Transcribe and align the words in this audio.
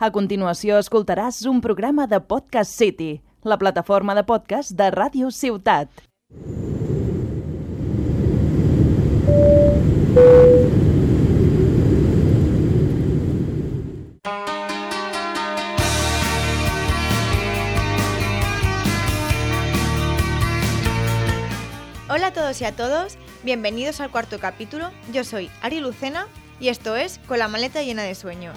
A 0.00 0.08
continuació 0.08 0.78
escoltaràs 0.80 1.42
un 1.44 1.58
programa 1.60 2.06
de 2.08 2.22
Podcast 2.24 2.72
City, 2.72 3.20
la 3.44 3.58
plataforma 3.60 4.14
de 4.16 4.22
podcast 4.24 4.72
de 4.72 4.86
Ràdio 4.94 5.28
Ciutat. 5.28 5.90
Hola 22.08 22.28
a 22.28 22.32
todos 22.32 22.58
y 22.58 22.64
a 22.64 22.74
todos, 22.74 23.18
bienvenidos 23.44 24.00
al 24.00 24.10
cuarto 24.10 24.38
capítulo. 24.38 24.92
Yo 25.12 25.24
soy 25.24 25.50
Ari 25.60 25.80
Lucena 25.80 26.26
y 26.58 26.68
esto 26.68 26.96
es 26.96 27.18
Con 27.28 27.38
la 27.38 27.48
maleta 27.48 27.82
llena 27.82 28.02
de 28.04 28.14
sueños. 28.14 28.56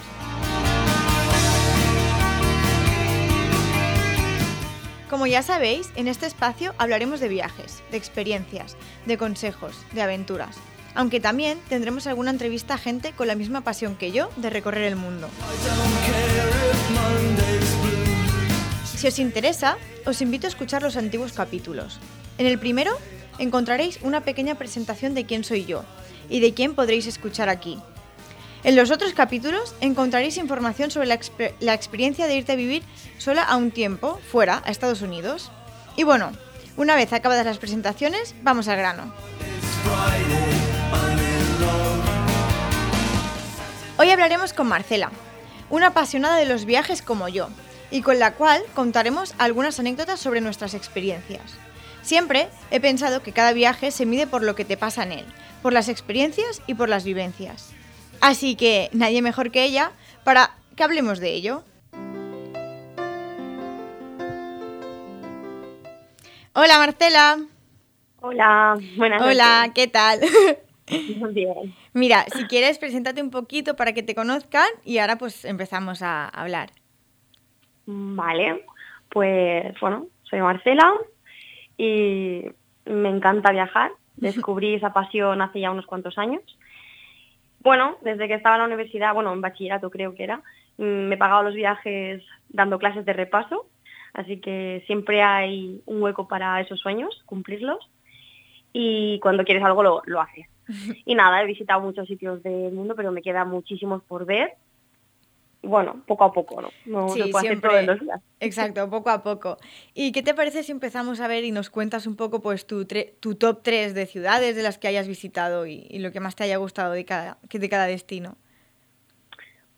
Como 5.14 5.28
ya 5.28 5.44
sabéis, 5.44 5.90
en 5.94 6.08
este 6.08 6.26
espacio 6.26 6.74
hablaremos 6.76 7.20
de 7.20 7.28
viajes, 7.28 7.84
de 7.92 7.96
experiencias, 7.96 8.76
de 9.06 9.16
consejos, 9.16 9.76
de 9.92 10.02
aventuras, 10.02 10.56
aunque 10.96 11.20
también 11.20 11.60
tendremos 11.68 12.08
alguna 12.08 12.32
entrevista 12.32 12.74
a 12.74 12.78
gente 12.78 13.12
con 13.12 13.28
la 13.28 13.36
misma 13.36 13.60
pasión 13.60 13.94
que 13.94 14.10
yo 14.10 14.28
de 14.34 14.50
recorrer 14.50 14.82
el 14.82 14.96
mundo. 14.96 15.28
Si 18.96 19.06
os 19.06 19.20
interesa, 19.20 19.78
os 20.04 20.20
invito 20.20 20.48
a 20.48 20.50
escuchar 20.50 20.82
los 20.82 20.96
antiguos 20.96 21.32
capítulos. 21.32 22.00
En 22.36 22.46
el 22.46 22.58
primero 22.58 22.98
encontraréis 23.38 24.00
una 24.02 24.22
pequeña 24.22 24.56
presentación 24.56 25.14
de 25.14 25.26
quién 25.26 25.44
soy 25.44 25.64
yo 25.64 25.84
y 26.28 26.40
de 26.40 26.54
quién 26.54 26.74
podréis 26.74 27.06
escuchar 27.06 27.48
aquí. 27.48 27.78
En 28.64 28.76
los 28.76 28.90
otros 28.90 29.12
capítulos 29.12 29.74
encontraréis 29.82 30.38
información 30.38 30.90
sobre 30.90 31.06
la, 31.06 31.20
exper- 31.20 31.52
la 31.60 31.74
experiencia 31.74 32.26
de 32.26 32.36
irte 32.36 32.52
a 32.52 32.56
vivir 32.56 32.82
sola 33.18 33.42
a 33.42 33.56
un 33.56 33.70
tiempo, 33.70 34.18
fuera, 34.32 34.62
a 34.64 34.70
Estados 34.70 35.02
Unidos. 35.02 35.52
Y 35.96 36.04
bueno, 36.04 36.32
una 36.78 36.96
vez 36.96 37.12
acabadas 37.12 37.44
las 37.44 37.58
presentaciones, 37.58 38.34
vamos 38.42 38.66
al 38.68 38.78
grano. 38.78 39.12
Hoy 43.98 44.10
hablaremos 44.10 44.54
con 44.54 44.66
Marcela, 44.66 45.10
una 45.68 45.88
apasionada 45.88 46.36
de 46.36 46.46
los 46.46 46.64
viajes 46.64 47.02
como 47.02 47.28
yo, 47.28 47.50
y 47.90 48.00
con 48.00 48.18
la 48.18 48.32
cual 48.32 48.62
contaremos 48.74 49.34
algunas 49.36 49.78
anécdotas 49.78 50.20
sobre 50.20 50.40
nuestras 50.40 50.72
experiencias. 50.72 51.42
Siempre 52.02 52.48
he 52.70 52.80
pensado 52.80 53.22
que 53.22 53.32
cada 53.32 53.52
viaje 53.52 53.90
se 53.90 54.06
mide 54.06 54.26
por 54.26 54.42
lo 54.42 54.54
que 54.54 54.64
te 54.64 54.78
pasa 54.78 55.02
en 55.02 55.12
él, 55.12 55.26
por 55.62 55.74
las 55.74 55.90
experiencias 55.90 56.62
y 56.66 56.74
por 56.74 56.88
las 56.88 57.04
vivencias. 57.04 57.68
Así 58.20 58.56
que 58.56 58.88
nadie 58.92 59.22
mejor 59.22 59.50
que 59.50 59.64
ella 59.64 59.92
para 60.24 60.50
que 60.76 60.84
hablemos 60.84 61.20
de 61.20 61.34
ello. 61.34 61.62
Hola 66.54 66.78
Marcela. 66.78 67.38
Hola, 68.20 68.78
buenas 68.96 69.22
Hola, 69.22 69.72
¿qué 69.74 69.86
tal? 69.88 70.20
noches. 70.20 71.16
Muy 71.16 71.32
bien. 71.32 71.74
Mira, 71.92 72.24
si 72.34 72.44
quieres, 72.44 72.78
preséntate 72.78 73.22
un 73.22 73.30
poquito 73.30 73.76
para 73.76 73.92
que 73.92 74.02
te 74.02 74.14
conozcan 74.14 74.66
y 74.84 74.98
ahora 74.98 75.16
pues 75.16 75.44
empezamos 75.44 76.02
a 76.02 76.28
hablar. 76.28 76.70
Vale, 77.86 78.64
pues 79.10 79.74
bueno, 79.80 80.06
soy 80.24 80.40
Marcela 80.40 80.94
y 81.76 82.44
me 82.86 83.08
encanta 83.08 83.52
viajar. 83.52 83.92
Descubrí 84.16 84.74
esa 84.74 84.92
pasión 84.92 85.42
hace 85.42 85.60
ya 85.60 85.70
unos 85.70 85.86
cuantos 85.86 86.18
años. 86.18 86.42
Bueno, 87.64 87.96
desde 88.02 88.28
que 88.28 88.34
estaba 88.34 88.56
en 88.56 88.60
la 88.60 88.66
universidad, 88.66 89.14
bueno, 89.14 89.32
en 89.32 89.40
bachillerato 89.40 89.90
creo 89.90 90.14
que 90.14 90.22
era, 90.22 90.42
mm, 90.76 91.08
me 91.08 91.16
pagaba 91.16 91.42
los 91.42 91.54
viajes 91.54 92.22
dando 92.50 92.78
clases 92.78 93.06
de 93.06 93.14
repaso, 93.14 93.66
así 94.12 94.38
que 94.38 94.84
siempre 94.86 95.22
hay 95.22 95.80
un 95.86 96.02
hueco 96.02 96.28
para 96.28 96.60
esos 96.60 96.78
sueños, 96.78 97.22
cumplirlos. 97.24 97.90
Y 98.74 99.18
cuando 99.20 99.44
quieres 99.44 99.64
algo 99.64 99.82
lo, 99.82 100.02
lo 100.04 100.20
haces. 100.20 100.46
Y 101.06 101.14
nada, 101.14 101.42
he 101.42 101.46
visitado 101.46 101.80
muchos 101.80 102.06
sitios 102.06 102.42
del 102.42 102.72
mundo, 102.72 102.94
pero 102.94 103.12
me 103.12 103.22
quedan 103.22 103.48
muchísimos 103.48 104.02
por 104.02 104.26
ver. 104.26 104.54
Bueno, 105.64 106.02
poco 106.06 106.24
a 106.24 106.32
poco, 106.32 106.60
¿no? 106.60 106.72
No 106.84 107.08
Sí, 107.08 107.20
se 107.22 107.28
puede 107.28 107.46
hacer 107.46 107.60
siempre. 107.60 107.70
todo 107.70 107.78
en 107.80 107.86
dos 107.86 108.00
días. 108.00 108.20
Exacto, 108.40 108.90
poco 108.90 109.10
a 109.10 109.22
poco. 109.22 109.56
¿Y 109.94 110.12
qué 110.12 110.22
te 110.22 110.34
parece 110.34 110.62
si 110.62 110.72
empezamos 110.72 111.20
a 111.20 111.28
ver 111.28 111.44
y 111.44 111.50
nos 111.52 111.70
cuentas 111.70 112.06
un 112.06 112.16
poco 112.16 112.40
pues 112.40 112.66
tu, 112.66 112.84
tre- 112.84 113.12
tu 113.20 113.34
top 113.36 113.60
3 113.62 113.94
de 113.94 114.06
ciudades 114.06 114.54
de 114.56 114.62
las 114.62 114.78
que 114.78 114.88
hayas 114.88 115.08
visitado 115.08 115.66
y, 115.66 115.86
y 115.88 116.00
lo 116.00 116.12
que 116.12 116.20
más 116.20 116.36
te 116.36 116.44
haya 116.44 116.56
gustado 116.58 116.92
de 116.92 117.04
cada, 117.04 117.38
que- 117.48 117.58
de 117.58 117.68
cada 117.68 117.86
destino? 117.86 118.36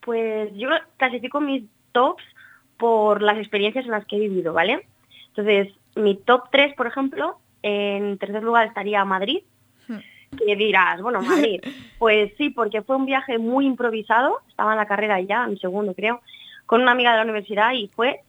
Pues 0.01 0.51
yo 0.55 0.69
clasifico 0.97 1.41
mis 1.41 1.65
tops 1.93 2.23
por 2.77 3.23
las 3.23 3.39
experiencias 3.39 3.85
en 3.85 3.91
las 3.91 4.05
que 4.07 4.17
he 4.17 4.21
vivido, 4.21 4.53
¿vale? 4.53 4.87
Entonces, 5.29 5.73
mi 5.95 6.17
top 6.17 6.45
3, 6.51 6.75
por 6.75 6.87
ejemplo, 6.87 7.39
en 7.63 8.19
tercer 8.19 8.43
lugar 8.43 8.67
estaría 8.67 9.05
Madrid. 9.05 9.43
Que 10.45 10.57
dirás, 10.57 11.01
bueno, 11.01 11.21
Madrid. 11.23 11.61
Pues 11.99 12.33
sí, 12.37 12.51
porque 12.51 12.83
fue 12.83 12.97
un 12.97 13.07
viaje 13.07 13.39
muy 13.39 13.65
improvisado, 13.65 14.41
estaba 14.49 14.73
en 14.73 14.79
la 14.79 14.87
carrera 14.87 15.19
ya, 15.21 15.45
en 15.45 15.57
segundo 15.59 15.95
creo, 15.95 16.21
con 16.67 16.83
una 16.83 16.93
amiga 16.93 17.13
de 17.13 17.17
la 17.19 17.23
universidad 17.25 17.73
y 17.73 17.89
fue 17.89 18.21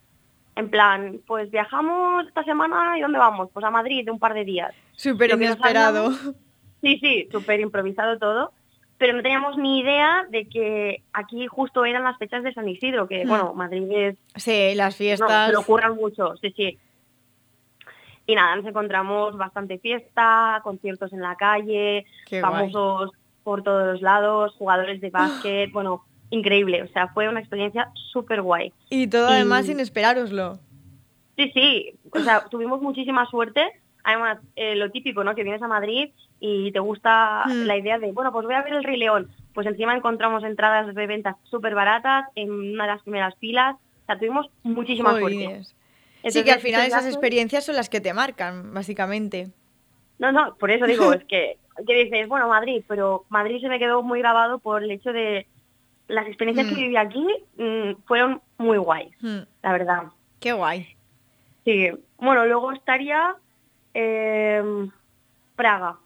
en 0.55 0.69
plan, 0.69 1.19
pues 1.27 1.51
viajamos 1.51 2.25
esta 2.27 2.43
semana 2.45 2.97
y 2.97 3.01
¿dónde 3.01 3.19
vamos? 3.19 3.49
Pues 3.53 3.65
a 3.65 3.69
Madrid 3.69 4.05
de 4.05 4.11
un 4.11 4.19
par 4.19 4.33
de 4.33 4.45
días. 4.45 4.73
Súper 4.95 5.31
inesperado. 5.31 6.07
hablamos- 6.07 6.35
Sí, 6.81 6.97
sí, 6.99 7.27
súper 7.31 7.59
improvisado 7.59 8.17
todo, 8.17 8.53
pero 8.97 9.13
no 9.13 9.21
teníamos 9.21 9.57
ni 9.57 9.79
idea 9.81 10.25
de 10.29 10.45
que 10.47 11.03
aquí 11.11 11.45
justo 11.47 11.83
eran 11.85 12.03
las 12.05 12.17
fechas 12.17 12.41
de 12.43 12.53
San 12.53 12.69
Isidro, 12.69 13.07
que 13.07 13.25
Hmm. 13.25 13.29
bueno, 13.29 13.53
Madrid 13.53 13.83
es, 13.91 14.15
Sí, 14.35 14.73
las 14.75 14.93
no, 14.93 14.97
fiestas. 14.97 15.47
se 15.47 15.53
lo 15.53 15.63
curran 15.63 15.95
mucho, 15.95 16.35
sí, 16.37 16.53
sí. 16.55 16.77
Y 18.27 18.35
nada, 18.35 18.55
nos 18.57 18.65
encontramos 18.65 19.35
bastante 19.37 19.79
fiesta, 19.79 20.59
conciertos 20.63 21.11
en 21.13 21.21
la 21.21 21.35
calle, 21.35 22.05
Qué 22.27 22.41
guay. 22.41 22.51
famosos 22.71 23.11
por 23.43 23.63
todos 23.63 23.87
los 23.93 24.01
lados, 24.01 24.53
jugadores 24.57 24.99
de 25.01 25.09
básquet, 25.11 25.71
bueno, 25.71 26.03
increíble, 26.29 26.83
o 26.83 26.87
sea, 26.89 27.07
fue 27.07 27.29
una 27.29 27.39
experiencia 27.39 27.89
súper 28.11 28.41
guay. 28.41 28.73
Y 28.89 29.07
todo 29.07 29.27
además 29.29 29.65
sin 29.65 29.79
esperároslo. 29.79 30.59
Sí, 31.37 31.51
sí, 31.53 31.93
o 32.11 32.19
sea, 32.19 32.45
tuvimos 32.51 32.81
muchísima 32.81 33.25
suerte. 33.27 33.61
Además, 34.03 34.39
eh, 34.55 34.75
lo 34.75 34.89
típico, 34.91 35.23
¿no? 35.23 35.35
Que 35.35 35.43
vienes 35.43 35.61
a 35.61 35.67
Madrid 35.67 36.11
y 36.39 36.71
te 36.71 36.79
gusta 36.79 37.43
Hmm. 37.45 37.63
la 37.65 37.77
idea 37.77 37.97
de, 37.99 38.11
bueno, 38.11 38.31
pues 38.31 38.45
voy 38.45 38.55
a 38.55 38.61
ver 38.61 38.73
el 38.73 38.83
Rey 38.83 38.97
León. 38.97 39.29
Pues 39.53 39.67
encima 39.67 39.95
encontramos 39.95 40.43
entradas 40.43 40.93
de 40.93 41.07
ventas 41.07 41.35
súper 41.43 41.75
baratas 41.75 42.25
en 42.35 42.51
una 42.51 42.85
de 42.85 42.91
las 42.91 43.01
primeras 43.03 43.35
filas. 43.35 43.75
O 43.75 44.05
sea, 44.05 44.17
tuvimos 44.17 44.49
muchísima 44.63 45.17
suerte. 45.17 45.61
Jolines. 46.27 46.33
Sí, 46.33 46.39
Entonces, 46.39 46.43
que 46.43 46.51
al 46.51 46.59
final 46.59 46.87
esas 46.87 47.05
experiencias 47.05 47.65
son 47.65 47.75
las 47.75 47.89
que 47.89 48.01
te 48.01 48.13
marcan, 48.13 48.73
básicamente. 48.73 49.49
No, 50.19 50.31
no, 50.31 50.55
por 50.55 50.71
eso 50.71 50.85
digo, 50.85 51.13
es 51.13 51.23
que, 51.25 51.57
que 51.85 51.93
dices, 52.05 52.27
bueno, 52.27 52.47
Madrid, 52.47 52.83
pero 52.87 53.25
Madrid 53.29 53.61
se 53.61 53.69
me 53.69 53.79
quedó 53.79 54.01
muy 54.03 54.19
grabado 54.19 54.59
por 54.59 54.83
el 54.83 54.91
hecho 54.91 55.11
de 55.11 55.47
las 56.07 56.25
experiencias 56.27 56.67
que 56.67 56.75
viví 56.75 56.95
aquí 56.97 57.25
mm, 57.57 58.03
fueron 58.05 58.41
muy 58.57 58.77
guay, 58.77 59.11
Hmm, 59.19 59.39
la 59.61 59.71
verdad. 59.71 60.03
Qué 60.39 60.53
guay. 60.53 60.95
Sí, 61.65 61.89
bueno, 62.17 62.45
luego 62.45 62.71
estaría 62.71 63.35
eh, 63.93 64.61
Praga. 65.55 65.97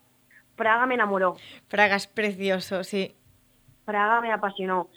Praga 0.55 0.85
me 0.85 0.95
enamoró, 0.95 1.37
Praga 1.67 1.95
es 1.95 2.07
precioso, 2.07 2.83
sí. 2.83 3.15
Praga 3.85 4.21
me 4.21 4.31
apasionó. 4.31 4.89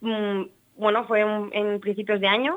Mm, 0.00 0.42
bueno, 0.76 1.04
fue 1.06 1.20
en, 1.20 1.50
en 1.52 1.80
principios 1.80 2.20
de 2.20 2.28
año, 2.28 2.54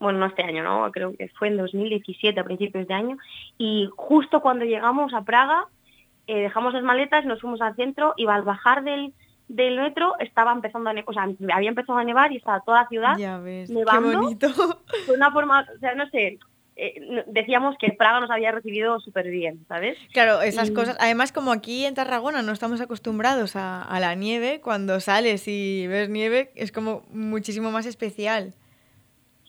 bueno, 0.00 0.18
no 0.18 0.26
este 0.26 0.42
año, 0.42 0.62
¿no? 0.62 0.90
Creo 0.92 1.12
que 1.16 1.28
fue 1.38 1.48
en 1.48 1.56
2017, 1.56 2.38
a 2.38 2.44
principios 2.44 2.86
de 2.86 2.94
año, 2.94 3.16
y 3.56 3.88
justo 3.96 4.40
cuando 4.40 4.64
llegamos 4.64 5.12
a 5.14 5.22
Praga, 5.24 5.66
eh, 6.26 6.40
dejamos 6.42 6.74
las 6.74 6.82
maletas, 6.82 7.24
nos 7.24 7.40
fuimos 7.40 7.60
al 7.60 7.74
centro 7.76 8.14
y 8.16 8.26
al 8.26 8.42
bajar 8.42 8.84
del, 8.84 9.14
del 9.48 9.76
metro 9.80 10.14
estaba 10.18 10.52
empezando 10.52 10.90
a 10.90 10.92
nevar, 10.92 11.08
o 11.08 11.12
sea, 11.14 11.26
había 11.54 11.68
empezado 11.70 11.98
a 11.98 12.04
nevar 12.04 12.32
y 12.32 12.36
estaba 12.36 12.60
toda 12.60 12.82
la 12.82 12.88
ciudad 12.88 13.16
Ya 13.16 13.38
ves, 13.38 13.68
qué 13.68 13.74
nevando. 13.74 14.20
bonito. 14.20 14.48
de 15.06 15.12
una 15.14 15.32
forma, 15.32 15.66
o 15.74 15.78
sea, 15.78 15.94
no 15.94 16.06
sé, 16.10 16.38
eh, 16.76 17.24
decíamos 17.26 17.76
que 17.80 17.90
Praga 17.92 18.20
nos 18.20 18.30
había 18.30 18.52
recibido 18.52 19.00
súper 19.00 19.28
bien, 19.30 19.64
¿sabes? 19.66 19.96
Claro, 20.12 20.42
esas 20.42 20.68
Y- 20.70 20.74
cosas. 20.74 20.96
Además, 21.00 21.32
como 21.32 21.50
aquí 21.50 21.84
en 21.86 21.94
Tarragona 21.94 22.42
no 22.42 22.52
estamos 22.52 22.80
acostumbrados 22.80 23.56
a, 23.56 23.82
a 23.82 23.98
la 23.98 24.14
nieve, 24.14 24.60
cuando 24.62 25.00
sales 25.00 25.48
y 25.48 25.86
ves 25.88 26.08
nieve 26.08 26.52
es 26.54 26.70
como 26.70 27.02
muchísimo 27.10 27.70
más 27.72 27.86
especial. 27.86 28.52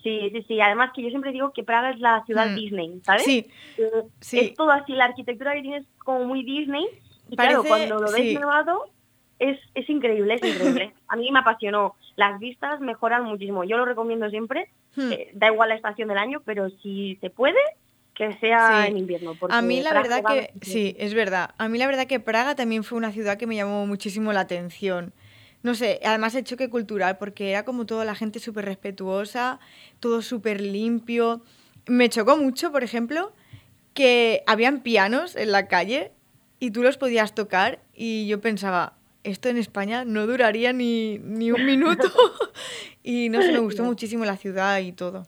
Sí, 0.04 0.30
sí, 0.32 0.44
sí. 0.48 0.62
Además 0.62 0.92
que 0.96 1.02
yo 1.02 1.10
siempre 1.10 1.32
digo 1.32 1.52
que 1.52 1.64
Praga 1.64 1.92
es 1.92 2.00
la 2.00 2.24
ciudad 2.26 2.48
Mm. 2.52 2.56
Disney, 2.56 3.02
¿sabes? 3.04 3.24
Sí, 3.24 3.48
Eh, 3.78 3.92
sí. 4.22 4.40
Es 4.40 4.54
todo 4.56 4.72
así, 4.72 4.94
la 4.94 5.06
arquitectura 5.06 5.54
que 5.54 5.62
tienes 5.62 5.86
como 6.00 6.24
muy 6.26 6.44
Disney. 6.44 6.86
Y 7.30 7.36
claro, 7.36 7.64
cuando 7.64 7.96
lo 8.00 8.12
ves 8.12 8.22
sí. 8.22 8.36
nevado, 8.36 8.90
es, 9.40 9.58
es 9.76 9.90
increíble, 9.90 10.36
es 10.36 10.44
increíble. 10.44 10.94
A 11.08 11.16
mí 11.16 11.30
me 11.32 11.40
apasionó. 11.40 11.96
Las 12.16 12.40
vistas 12.40 12.80
mejoran 12.80 13.24
muchísimo. 13.26 13.64
Yo 13.64 13.78
lo 13.78 13.86
recomiendo 13.86 14.30
siempre. 14.30 14.70
Hmm. 14.96 15.12
Eh, 15.12 15.30
da 15.34 15.48
igual 15.48 15.70
la 15.70 15.76
estación 15.76 16.08
del 16.08 16.18
año, 16.18 16.42
pero 16.46 16.70
si 16.82 17.18
se 17.22 17.30
puede, 17.30 17.60
que 18.16 18.34
sea 18.40 18.84
Sí. 18.86 18.92
en 18.92 18.98
invierno. 18.98 19.36
porque 19.40 19.56
A 19.56 19.62
mí 19.62 19.82
la 19.82 19.92
Praga 19.92 20.10
verdad 20.22 20.24
que 20.34 20.66
sí, 20.66 20.96
es 20.98 21.14
verdad. 21.14 21.52
A 21.58 21.70
mí 21.70 21.78
la 21.78 21.88
verdad 21.88 22.08
que 22.08 22.20
Praga 22.20 22.56
también 22.56 22.84
fue 22.84 22.98
una 22.98 23.12
ciudad 23.12 23.38
que 23.38 23.48
me 23.48 23.56
llamó 23.56 23.86
muchísimo 23.86 24.34
la 24.34 24.42
atención. 24.42 25.14
No 25.64 25.76
sé, 25.76 26.00
además 26.06 26.36
el 26.36 26.44
choque 26.44 26.70
cultural, 26.70 27.18
porque 27.18 27.52
era 27.52 27.64
como 27.66 27.86
toda 27.86 28.06
la 28.06 28.16
gente 28.16 28.40
súper 28.40 28.66
respetuosa, 28.66 29.60
todo 30.00 30.22
súper 30.22 30.62
limpio. 30.62 31.42
Me 31.88 32.10
chocó 32.10 32.38
mucho, 32.38 32.72
por 32.72 32.84
ejemplo, 32.84 33.34
que 33.94 34.44
habían 34.48 34.82
pianos 34.82 35.36
en 35.36 35.52
la 35.52 35.68
calle 35.68 36.12
y 36.60 36.72
tú 36.72 36.84
los 36.84 36.98
podías 36.98 37.36
tocar 37.36 37.80
y 37.94 38.28
yo 38.28 38.40
pensaba, 38.40 38.94
esto 39.24 39.50
en 39.50 39.58
España 39.58 40.06
no 40.06 40.26
duraría 40.28 40.72
ni, 40.72 41.18
ni 41.20 41.52
un 41.52 41.66
minuto. 41.66 42.08
y 43.04 43.30
no 43.30 43.42
sé, 43.42 43.52
me 43.52 43.60
gustó 43.60 43.84
muchísimo 43.84 44.24
la 44.26 44.38
ciudad 44.38 44.80
y 44.80 44.92
todo. 44.94 45.26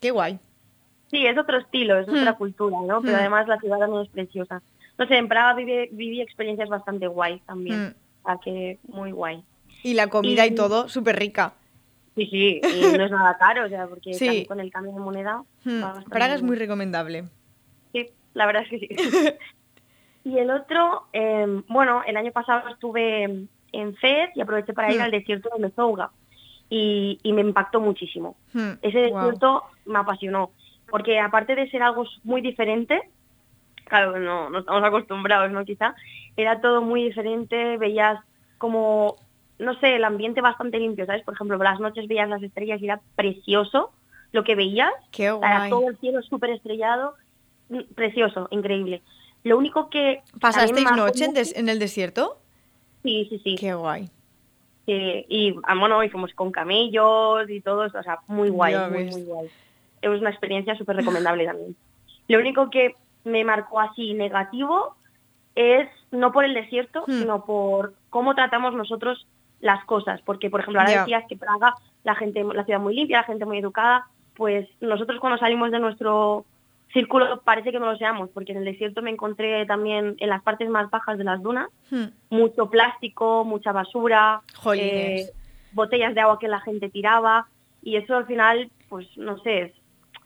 Qué 0.00 0.10
guay. 0.10 0.38
Sí, 1.10 1.26
es 1.26 1.36
otro 1.38 1.58
estilo, 1.58 1.98
es 1.98 2.08
otra 2.08 2.32
Hmm. 2.34 2.36
cultura, 2.38 2.76
¿no? 2.86 3.00
Pero 3.00 3.14
Hmm. 3.14 3.20
además 3.20 3.48
la 3.48 3.58
ciudad 3.58 3.78
también 3.78 4.02
es 4.02 4.08
preciosa. 4.10 4.62
No 4.98 5.06
sé, 5.06 5.16
en 5.16 5.28
Praga 5.28 5.54
viví, 5.54 5.88
viví 5.92 6.20
experiencias 6.20 6.68
bastante 6.68 7.06
guay 7.06 7.40
también. 7.46 7.88
Hmm. 7.88 8.40
Que 8.44 8.78
muy 8.86 9.10
guay. 9.12 9.42
Y 9.82 9.94
la 9.94 10.08
comida 10.08 10.46
y 10.46 10.50
Y- 10.50 10.54
todo, 10.54 10.88
súper 10.88 11.16
rica. 11.18 11.54
Sí, 12.16 12.26
sí, 12.26 12.60
y 12.62 12.80
no 12.98 13.04
es 13.04 13.10
nada 13.10 13.38
caro, 13.38 13.64
o 13.66 13.68
sea, 13.68 13.86
porque 13.86 14.12
Sí. 14.14 14.44
con 14.46 14.60
el 14.60 14.70
cambio 14.70 14.92
de 14.92 15.00
moneda... 15.00 15.42
Hmm, 15.64 15.82
Praga 16.08 16.34
es 16.34 16.42
muy 16.42 16.56
recomendable. 16.56 17.24
Sí, 17.92 18.08
la 18.34 18.46
verdad 18.46 18.64
es 18.64 18.68
que 18.68 18.78
sí. 18.80 18.88
y 20.24 20.38
el 20.38 20.50
otro, 20.50 21.06
eh, 21.12 21.62
bueno, 21.68 22.02
el 22.06 22.16
año 22.16 22.32
pasado 22.32 22.68
estuve 22.68 23.24
en 23.72 23.94
Fez 23.96 24.30
y 24.34 24.40
aproveché 24.40 24.72
para 24.74 24.92
ir 24.92 24.98
Hmm. 25.00 25.04
al 25.04 25.10
desierto 25.12 25.48
de 25.54 25.60
Mezouga 25.62 26.10
y, 26.68 27.18
y 27.22 27.32
me 27.32 27.40
impactó 27.42 27.80
muchísimo. 27.80 28.36
Hmm, 28.52 28.72
Ese 28.82 28.98
desierto 28.98 29.62
me 29.86 29.98
apasionó, 30.00 30.50
porque 30.90 31.20
aparte 31.20 31.54
de 31.54 31.70
ser 31.70 31.82
algo 31.82 32.04
muy 32.24 32.40
diferente, 32.42 33.00
claro, 33.84 34.18
no, 34.18 34.50
no 34.50 34.58
estamos 34.58 34.82
acostumbrados, 34.84 35.50
¿no? 35.52 35.64
Quizá, 35.64 35.94
era 36.36 36.60
todo 36.60 36.82
muy 36.82 37.04
diferente, 37.04 37.76
veías 37.78 38.18
como, 38.58 39.16
no 39.60 39.78
sé, 39.80 39.96
el 39.96 40.04
ambiente 40.04 40.40
bastante 40.40 40.78
limpio, 40.78 41.06
¿sabes? 41.06 41.22
Por 41.24 41.34
ejemplo, 41.34 41.56
por 41.56 41.64
las 41.66 41.80
noches 41.80 42.08
veías 42.08 42.28
las 42.28 42.42
estrellas 42.42 42.80
y 42.80 42.86
era 42.86 43.00
precioso 43.16 43.92
lo 44.32 44.44
que 44.44 44.54
veías, 44.54 44.92
Qué 45.10 45.24
era 45.26 45.36
guay. 45.36 45.70
todo 45.70 45.88
el 45.88 45.98
cielo 45.98 46.22
súper 46.22 46.50
estrellado, 46.50 47.14
mm, 47.68 47.80
precioso, 47.94 48.48
increíble. 48.50 49.02
Lo 49.44 49.56
único 49.58 49.88
que... 49.90 50.22
¿Pasasteis 50.40 50.90
noche 50.92 51.24
en, 51.24 51.34
des- 51.34 51.56
en 51.56 51.68
el 51.68 51.78
desierto? 51.78 52.38
Sí, 53.02 53.26
sí, 53.30 53.40
sí. 53.42 53.54
Qué 53.56 53.74
guay. 53.74 54.08
Sí, 54.86 55.24
y 55.28 55.54
ah, 55.64 55.74
bueno, 55.78 56.02
y 56.04 56.08
fuimos 56.10 56.32
con 56.34 56.50
camellos 56.52 57.48
y 57.48 57.60
todo 57.60 57.82
o 57.86 58.02
sea, 58.02 58.18
muy 58.26 58.48
guay, 58.50 58.74
Ya 58.74 58.88
muy, 58.88 59.04
ves. 59.04 59.12
muy 59.12 59.22
guay. 59.24 59.50
Es 60.02 60.20
una 60.20 60.30
experiencia 60.30 60.74
súper 60.76 60.96
recomendable 60.96 61.44
también. 61.46 61.76
Lo 62.28 62.38
único 62.38 62.70
que 62.70 62.94
me 63.24 63.44
marcó 63.44 63.80
así 63.80 64.14
negativo 64.14 64.94
es 65.54 65.88
no 66.10 66.32
por 66.32 66.44
el 66.44 66.54
desierto, 66.54 67.04
Hmm. 67.06 67.18
sino 67.20 67.44
por 67.44 67.94
cómo 68.10 68.34
tratamos 68.34 68.74
nosotros 68.74 69.26
las 69.60 69.84
cosas. 69.84 70.20
Porque, 70.22 70.50
por 70.50 70.60
ejemplo, 70.60 70.80
ahora 70.80 70.92
decías 71.04 71.24
que 71.28 71.36
Praga, 71.36 71.74
la 72.04 72.14
gente, 72.14 72.42
la 72.44 72.64
ciudad 72.64 72.80
muy 72.80 72.94
limpia, 72.94 73.18
la 73.18 73.24
gente 73.24 73.44
muy 73.44 73.58
educada, 73.58 74.06
pues 74.34 74.66
nosotros 74.80 75.20
cuando 75.20 75.38
salimos 75.38 75.70
de 75.70 75.80
nuestro 75.80 76.44
círculo 76.92 77.40
parece 77.42 77.70
que 77.70 77.78
no 77.78 77.86
lo 77.92 77.96
seamos, 77.98 78.30
porque 78.30 78.52
en 78.52 78.58
el 78.58 78.64
desierto 78.64 79.02
me 79.02 79.10
encontré 79.10 79.64
también 79.66 80.16
en 80.18 80.28
las 80.28 80.42
partes 80.42 80.68
más 80.68 80.90
bajas 80.90 81.18
de 81.18 81.24
las 81.24 81.42
dunas 81.42 81.68
Hmm, 81.90 82.06
mucho 82.30 82.70
plástico, 82.70 83.44
mucha 83.44 83.72
basura, 83.72 84.42
eh, 84.82 85.30
botellas 85.72 86.14
de 86.14 86.20
agua 86.20 86.38
que 86.38 86.48
la 86.48 86.60
gente 86.60 86.88
tiraba 86.88 87.46
y 87.82 87.96
eso 87.96 88.16
al 88.16 88.26
final, 88.26 88.70
pues 88.88 89.06
no 89.16 89.38
sé, 89.38 89.62
es- 89.62 89.74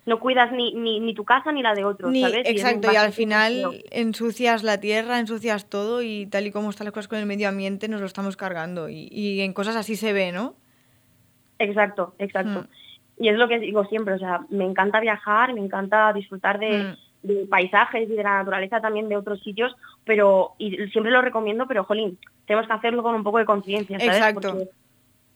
no 0.07 0.21
cuidas 0.21 0.53
ni, 0.53 0.75
ni, 0.75 1.01
ni 1.01 1.15
tu 1.15 1.25
casa 1.25 1.51
ni 1.53 1.63
la 1.63 1.75
de 1.75 1.85
otros, 1.85 2.11
Ni, 2.11 2.23
¿sabes? 2.23 2.43
Exacto, 2.45 2.93
y 2.93 2.97
al 2.97 3.13
final 3.13 3.83
ensucias 3.91 4.63
la 4.63 4.79
tierra, 4.79 5.19
ensucias 5.19 5.69
todo 5.69 6.03
y 6.03 6.27
tal 6.27 6.47
y 6.47 6.53
como 6.53 6.71
están 6.71 6.85
las 6.85 6.93
cosas 6.93 7.09
con 7.09 7.19
el 7.19 7.27
medio 7.27 7.49
ambiente 7.49 7.89
nos 7.89 8.01
lo 8.01 8.07
estamos 8.07 8.37
cargando 8.37 8.89
y, 8.89 9.09
y 9.11 9.41
en 9.41 9.53
cosas 9.53 9.77
así 9.77 9.97
se 9.97 10.13
ve, 10.13 10.33
¿no? 10.33 10.55
Exacto, 11.59 12.15
exacto. 12.19 12.63
Hmm. 12.63 13.23
Y 13.23 13.29
es 13.29 13.37
lo 13.37 13.49
que 13.49 13.61
digo 13.61 13.85
siempre, 13.87 14.15
o 14.15 14.19
sea, 14.19 14.41
me 14.51 14.65
encanta 14.65 15.01
viajar, 15.01 15.55
me 15.55 15.61
encanta 15.61 16.13
disfrutar 16.13 16.59
de, 16.59 16.83
Hmm. 16.83 16.97
de 17.23 17.47
paisajes 17.47 18.11
y 18.11 18.15
de 18.15 18.23
la 18.23 18.39
naturaleza 18.39 18.81
también 18.81 19.09
de 19.09 19.17
otros 19.17 19.41
sitios, 19.43 19.75
pero, 20.05 20.53
y 20.59 20.77
siempre 20.89 21.11
lo 21.11 21.23
recomiendo, 21.23 21.67
pero 21.67 21.85
jolín, 21.85 22.19
tenemos 22.47 22.67
que 22.67 22.75
hacerlo 22.75 23.03
con 23.03 23.15
un 23.15 23.25
poco 23.25 23.39
de 23.39 23.47
conciencia, 23.47 23.99
¿sabes? 23.99 24.17
Exacto. 24.17 24.51
Porque 24.51 24.69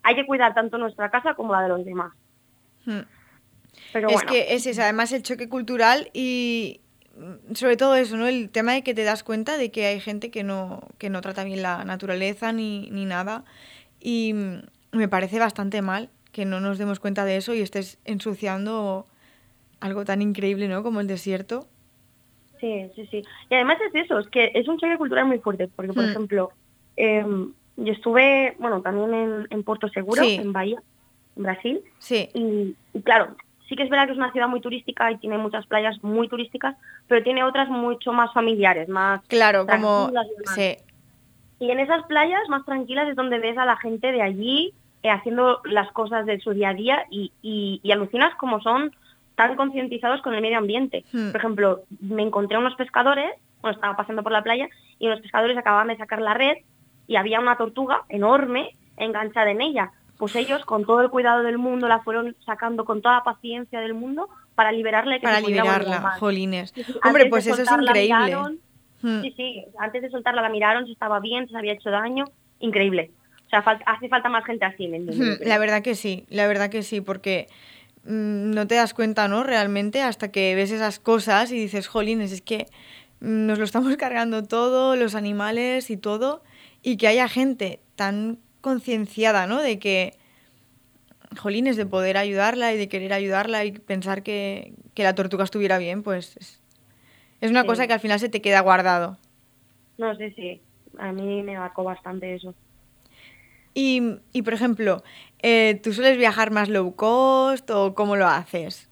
hay 0.02 0.14
que 0.14 0.26
cuidar 0.26 0.54
tanto 0.54 0.76
nuestra 0.76 1.10
casa 1.10 1.34
como 1.34 1.54
la 1.54 1.62
de 1.62 1.68
los 1.68 1.84
demás. 1.84 2.12
Hmm. 2.84 3.00
Pero 3.92 4.08
es 4.10 4.22
que 4.24 4.54
es 4.54 4.66
eso, 4.66 4.82
además 4.82 5.12
el 5.12 5.22
choque 5.22 5.48
cultural 5.48 6.10
y 6.12 6.80
mm, 7.16 7.54
sobre 7.54 7.76
todo 7.76 7.94
eso, 7.96 8.16
¿no? 8.16 8.26
El 8.26 8.50
tema 8.50 8.72
de 8.72 8.82
que 8.82 8.94
te 8.94 9.04
das 9.04 9.22
cuenta 9.22 9.56
de 9.56 9.70
que 9.70 9.86
hay 9.86 10.00
gente 10.00 10.30
que 10.30 10.42
no, 10.44 10.82
que 10.98 11.10
no 11.10 11.20
trata 11.20 11.44
bien 11.44 11.62
la 11.62 11.84
naturaleza 11.84 12.52
ni, 12.52 12.88
ni 12.90 13.04
nada. 13.04 13.44
Y 14.00 14.32
mm, 14.34 14.62
me 14.92 15.08
parece 15.08 15.38
bastante 15.38 15.82
mal 15.82 16.10
que 16.32 16.44
no 16.44 16.60
nos 16.60 16.78
demos 16.78 17.00
cuenta 17.00 17.24
de 17.24 17.36
eso 17.36 17.54
y 17.54 17.60
estés 17.62 17.98
ensuciando 18.04 19.06
algo 19.80 20.04
tan 20.04 20.22
increíble, 20.22 20.68
¿no? 20.68 20.82
Como 20.82 21.00
el 21.00 21.06
desierto. 21.06 21.66
Sí, 22.60 22.90
sí, 22.96 23.06
sí. 23.10 23.22
Y 23.50 23.54
además 23.54 23.78
es 23.86 24.04
eso, 24.04 24.18
es 24.18 24.28
que 24.28 24.50
es 24.54 24.66
un 24.66 24.78
choque 24.78 24.96
cultural 24.98 25.26
muy 25.26 25.38
fuerte, 25.38 25.68
porque 25.68 25.92
por 25.92 26.04
Hmm. 26.04 26.10
ejemplo, 26.10 26.50
em, 26.96 27.52
yo 27.76 27.92
estuve, 27.92 28.56
bueno, 28.58 28.82
también 28.82 29.14
en, 29.14 29.46
en 29.50 29.62
Puerto 29.62 29.88
Seguro, 29.88 30.22
Sí. 30.22 30.34
en 30.34 30.52
Bahía, 30.52 30.82
en 31.36 31.42
Brasil, 31.44 31.80
Sí, 32.00 32.28
y, 32.34 32.74
y 32.92 33.02
claro, 33.02 33.36
sí 33.68 33.76
que 33.76 33.82
es 33.84 33.90
verdad 33.90 34.06
que 34.06 34.12
es 34.12 34.18
una 34.18 34.32
ciudad 34.32 34.48
muy 34.48 34.60
turística 34.60 35.10
y 35.12 35.18
tiene 35.18 35.38
muchas 35.38 35.66
playas 35.66 36.02
muy 36.02 36.28
turísticas, 36.28 36.76
pero 37.06 37.22
tiene 37.22 37.44
otras 37.44 37.68
mucho 37.68 38.12
más 38.12 38.32
familiares, 38.32 38.88
más 38.88 39.20
claro, 39.28 39.66
como... 39.66 40.10
y. 40.10 40.46
Sí, 40.54 40.76
Y 41.60 41.70
en 41.70 41.80
esas 41.80 42.04
playas 42.06 42.40
más 42.48 42.64
tranquilas 42.64 43.08
es 43.08 43.16
donde 43.16 43.38
ves 43.38 43.58
a 43.58 43.64
la 43.66 43.76
gente 43.76 44.10
de 44.12 44.22
allí 44.22 44.72
eh, 45.02 45.10
haciendo 45.10 45.60
las 45.64 45.90
cosas 45.92 46.26
de 46.26 46.40
su 46.40 46.52
día 46.52 46.70
a 46.70 46.74
día 46.74 47.04
y, 47.10 47.32
y- 47.42 47.80
y 47.82 47.92
alucinas 47.92 48.34
como 48.36 48.60
son 48.60 48.92
tan 49.36 49.54
concientizados 49.54 50.20
con 50.22 50.34
el 50.34 50.42
medio 50.42 50.58
ambiente. 50.58 51.04
Hmm. 51.12 51.30
Por 51.30 51.36
ejemplo, 51.40 51.82
me 52.00 52.22
encontré 52.22 52.58
unos 52.58 52.74
pescadores, 52.74 53.30
bueno, 53.60 53.74
estaba 53.76 53.96
pasando 53.96 54.22
por 54.24 54.32
la 54.32 54.42
playa 54.42 54.68
y 54.98 55.06
unos 55.06 55.20
pescadores 55.20 55.56
acababan 55.56 55.88
de 55.88 55.96
sacar 55.96 56.20
la 56.20 56.34
red 56.34 56.56
y 57.06 57.14
había 57.16 57.38
una 57.38 57.56
tortuga 57.56 58.02
enorme 58.08 58.74
enganchada 58.96 59.50
en 59.50 59.60
ella. 59.60 59.92
Pues 60.18 60.34
ellos, 60.34 60.64
con 60.64 60.84
todo 60.84 61.00
el 61.00 61.10
cuidado 61.10 61.42
del 61.42 61.58
mundo, 61.58 61.88
la 61.88 62.00
fueron 62.00 62.36
sacando 62.44 62.84
con 62.84 63.00
toda 63.02 63.16
la 63.16 63.24
paciencia 63.24 63.80
del 63.80 63.94
mundo 63.94 64.28
para 64.54 64.72
liberarla 64.72 65.16
y 65.16 65.20
que 65.20 65.26
para 65.26 65.40
se 65.40 65.46
liberarla, 65.46 66.16
jolines. 66.18 66.72
Sí, 66.74 66.82
sí, 66.84 66.92
Hombre, 67.04 67.22
antes 67.24 67.30
pues 67.30 67.46
eso 67.46 67.62
es 67.62 67.70
increíble. 67.70 68.24
miraron, 68.24 68.58
Hmm. 69.00 69.20
Sí, 69.22 69.32
sí, 69.36 69.64
antes 69.78 70.02
de 70.02 70.10
soltarla 70.10 70.42
la 70.42 70.48
miraron 70.48 70.84
si 70.84 70.90
estaba 70.92 71.20
bien, 71.20 71.46
si 71.46 71.52
se 71.52 71.58
había 71.58 71.74
hecho 71.74 71.88
daño, 71.88 72.24
increíble. 72.58 73.12
O 73.46 73.48
sea, 73.48 73.64
fal- 73.64 73.80
hace 73.86 74.08
falta 74.08 74.28
más 74.28 74.44
gente 74.44 74.64
así, 74.64 74.88
¿me 74.88 75.00
creo. 75.04 75.36
La 75.44 75.56
verdad 75.58 75.82
que 75.82 75.94
sí, 75.94 76.26
la 76.30 76.48
verdad 76.48 76.68
que 76.68 76.82
sí, 76.82 77.00
porque 77.00 77.46
mm, 78.02 78.50
no 78.50 78.66
te 78.66 78.74
das 78.74 78.94
cuenta, 78.94 79.28
¿no? 79.28 79.44
Realmente 79.44 80.02
hasta 80.02 80.32
que 80.32 80.56
ves 80.56 80.72
esas 80.72 80.98
cosas 80.98 81.52
y 81.52 81.60
dices, 81.60 81.86
jolines, 81.86 82.32
es 82.32 82.42
que 82.42 82.66
mm, 83.20 83.46
nos 83.46 83.58
lo 83.58 83.64
estamos 83.64 83.96
cargando 83.98 84.42
todo, 84.42 84.96
los 84.96 85.14
animales 85.14 85.90
y 85.90 85.96
todo, 85.96 86.42
y 86.82 86.96
que 86.96 87.06
haya 87.06 87.28
gente 87.28 87.78
tan 87.94 88.40
concienciada, 88.60 89.46
¿no? 89.46 89.60
De 89.62 89.78
que, 89.78 90.14
jolines, 91.38 91.76
de 91.76 91.86
poder 91.86 92.16
ayudarla 92.16 92.72
y 92.72 92.78
de 92.78 92.88
querer 92.88 93.12
ayudarla 93.12 93.64
y 93.64 93.72
pensar 93.72 94.22
que, 94.22 94.74
que 94.94 95.02
la 95.04 95.14
tortuga 95.14 95.44
estuviera 95.44 95.78
bien, 95.78 96.02
pues 96.02 96.36
es, 96.36 96.62
es 97.40 97.50
una 97.50 97.62
Sí. 97.62 97.66
cosa 97.68 97.86
que 97.86 97.92
al 97.92 98.00
final 98.00 98.18
se 98.20 98.28
te 98.28 98.40
queda 98.42 98.60
guardado. 98.60 99.18
No 99.98 100.14
sé, 100.16 100.32
sí. 100.32 100.60
A 100.98 101.12
mí 101.12 101.42
me 101.42 101.58
marcó 101.58 101.84
bastante 101.84 102.34
eso. 102.34 102.54
Y, 103.74 104.18
y, 104.32 104.42
por 104.42 104.54
ejemplo, 104.54 105.02
eh, 105.40 105.78
¿tú 105.82 105.92
sueles 105.92 106.16
viajar 106.18 106.50
más 106.50 106.68
low 106.68 106.96
cost 106.96 107.70
o 107.70 107.94
cómo 107.94 108.16
lo 108.16 108.26
haces? 108.26 108.88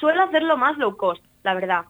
Suelo 0.00 0.22
hacerlo 0.24 0.56
más 0.56 0.76
low 0.78 0.96
cost, 0.96 1.22
la 1.42 1.54
verdad. 1.54 1.84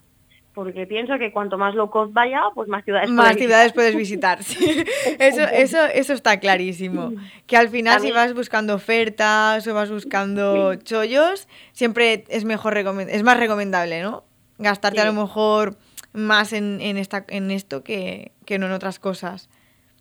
Porque 0.57 0.87
pienso 0.87 1.19
que 1.19 1.33
cuanto 1.33 1.59
más 1.59 1.75
low 1.75 1.91
cost 1.91 2.15
vaya, 2.15 2.41
pues 2.55 2.67
más 2.67 2.83
ciudades 2.83 3.11
Más 3.11 3.35
puedo 3.35 3.39
ciudades 3.41 3.73
puedes 3.75 3.95
visitar. 3.95 4.43
sí. 4.43 4.85
Eso, 5.19 5.43
eso, 5.43 5.85
eso 5.85 6.15
está 6.15 6.41
clarísimo. 6.41 7.13
Que 7.47 7.59
al 7.59 7.69
final 7.69 8.01
si 8.01 8.11
vas 8.11 8.33
buscando 8.33 8.75
ofertas 8.75 9.67
o 9.67 9.75
vas 9.75 9.91
buscando 9.91 10.75
chollos, 10.77 11.47
siempre 11.73 12.25
es 12.29 12.47
mejor 12.47 12.75
es 12.79 13.23
más 13.23 13.39
recomendable, 13.39 14.01
¿no? 14.01 14.25
Gastarte 14.57 15.03
a 15.03 15.05
lo 15.05 15.13
mejor 15.13 15.77
más 16.15 16.55
en, 16.55 16.81
en, 16.81 16.97
esta, 16.97 17.27
en 17.29 17.51
esto 17.51 17.85
que, 17.85 18.33
que 18.47 18.59
no 18.59 18.65
en 18.65 18.73
otras 18.73 18.99
cosas. 18.99 19.51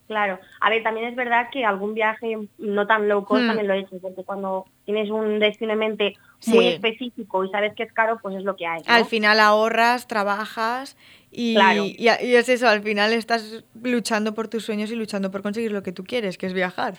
Claro. 0.08 0.40
A 0.62 0.70
ver, 0.70 0.84
también 0.84 1.08
es 1.08 1.16
verdad 1.16 1.50
que 1.52 1.66
algún 1.66 1.96
viaje 1.96 2.38
no 2.60 2.86
tan 2.86 3.08
low 3.10 3.26
cost 3.26 3.42
Hmm. 3.44 3.48
también 3.48 3.68
lo 3.68 3.74
he 3.74 3.80
hecho, 3.80 3.98
porque 4.00 4.24
cuando 4.24 4.66
tienes 4.86 5.10
un 5.10 5.40
destino 5.40 5.74
en 5.74 5.80
mente 5.80 6.16
muy 6.46 6.60
Sí. 6.60 6.68
específico 6.68 7.44
y 7.44 7.50
sabes 7.50 7.74
que 7.74 7.84
es 7.84 7.92
caro, 7.92 8.20
pues 8.22 8.36
es 8.36 8.44
lo 8.44 8.56
que 8.56 8.68
hay. 8.68 8.82
¿no? 8.82 8.94
Al 8.94 9.06
final 9.06 9.40
ahorras, 9.40 10.08
trabajas 10.08 10.96
y, 11.32 11.56
Claro. 11.56 11.84
y, 11.86 11.96
y 12.00 12.36
es 12.36 12.50
eso, 12.50 12.68
al 12.68 12.84
final 12.84 13.14
estás 13.14 13.64
luchando 13.82 14.36
por 14.36 14.48
tus 14.48 14.64
sueños 14.64 14.92
y 14.92 14.96
luchando 14.96 15.32
por 15.32 15.42
conseguir 15.42 15.72
lo 15.72 15.82
que 15.82 15.92
tú 15.92 16.04
quieres, 16.04 16.38
que 16.38 16.46
es 16.46 16.54
viajar. 16.54 16.94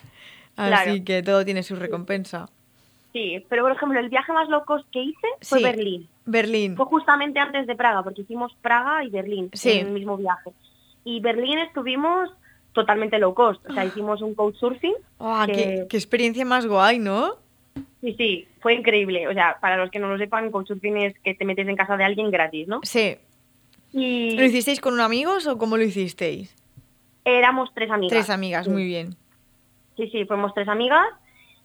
Así 0.57 0.85
Claro. 0.85 1.05
que 1.05 1.23
todo 1.23 1.45
tiene 1.45 1.63
su 1.63 1.77
recompensa. 1.77 2.49
Sí, 3.13 3.45
pero 3.49 3.63
por 3.63 3.73
ejemplo, 3.73 4.01
el 4.01 4.09
viaje 4.09 4.33
más 4.33 4.49
low 4.49 4.65
cost 4.65 4.85
que 4.91 5.01
hice 5.03 5.29
fue 5.43 5.59
Sí. 5.59 5.65
Berlín. 5.65 6.09
Berlín. 6.27 6.77
Fue 6.77 6.87
justamente 6.87 7.39
antes 7.39 7.67
de 7.69 7.77
Praga, 7.77 8.03
porque 8.03 8.23
hicimos 8.23 8.53
Praga 8.63 9.05
y 9.05 9.11
Berlín 9.11 9.49
Sí. 9.53 9.71
en 9.73 9.87
el 9.87 9.93
mismo 9.93 10.17
viaje. 10.17 10.51
Y 11.05 11.21
Berlín 11.21 11.59
estuvimos 11.61 12.31
totalmente 12.77 13.19
low 13.19 13.35
cost. 13.35 13.61
O 13.69 13.73
sea, 13.75 13.85
hicimos 13.85 14.23
un 14.23 14.35
couchsurfing. 14.37 14.95
¡Ah, 15.19 15.45
qué, 15.49 15.53
que- 15.55 15.87
qué 15.89 15.97
experiencia 15.97 16.45
más 16.45 16.65
guay, 16.67 17.01
¿no? 17.01 17.35
Sí, 18.01 18.15
sí, 18.17 18.49
fue 18.61 18.75
increíble. 18.75 19.27
O 19.27 19.33
sea, 19.33 19.59
para 19.61 19.77
los 19.77 19.91
que 19.91 19.99
no 19.99 20.09
lo 20.09 20.17
sepan, 20.19 20.53
couchsurfing 20.53 20.97
es 20.99 21.19
que 21.25 21.35
te 21.35 21.45
metes 21.45 21.67
en 21.67 21.75
casa 21.75 21.97
de 21.97 22.05
alguien 22.05 22.31
gratis, 22.31 22.69
¿no? 22.69 22.79
Sí. 22.85 23.17
Y 23.93 24.37
¿Lo 24.37 24.45
hicisteis 24.45 24.81
con 24.81 25.01
amigos 25.01 25.47
o 25.49 25.59
cómo 25.59 25.77
lo 25.77 25.83
hicisteis? 25.83 26.55
éramos 27.25 27.71
tres 27.75 27.91
amigas. 27.91 28.13
Tres 28.13 28.31
amigas, 28.31 28.67
Sí. 28.67 28.71
muy 28.71 28.85
bien. 28.85 29.17
Sí, 29.97 30.09
sí, 30.11 30.25
fuimos 30.27 30.55
tres 30.55 30.69
amigas. 30.69 31.05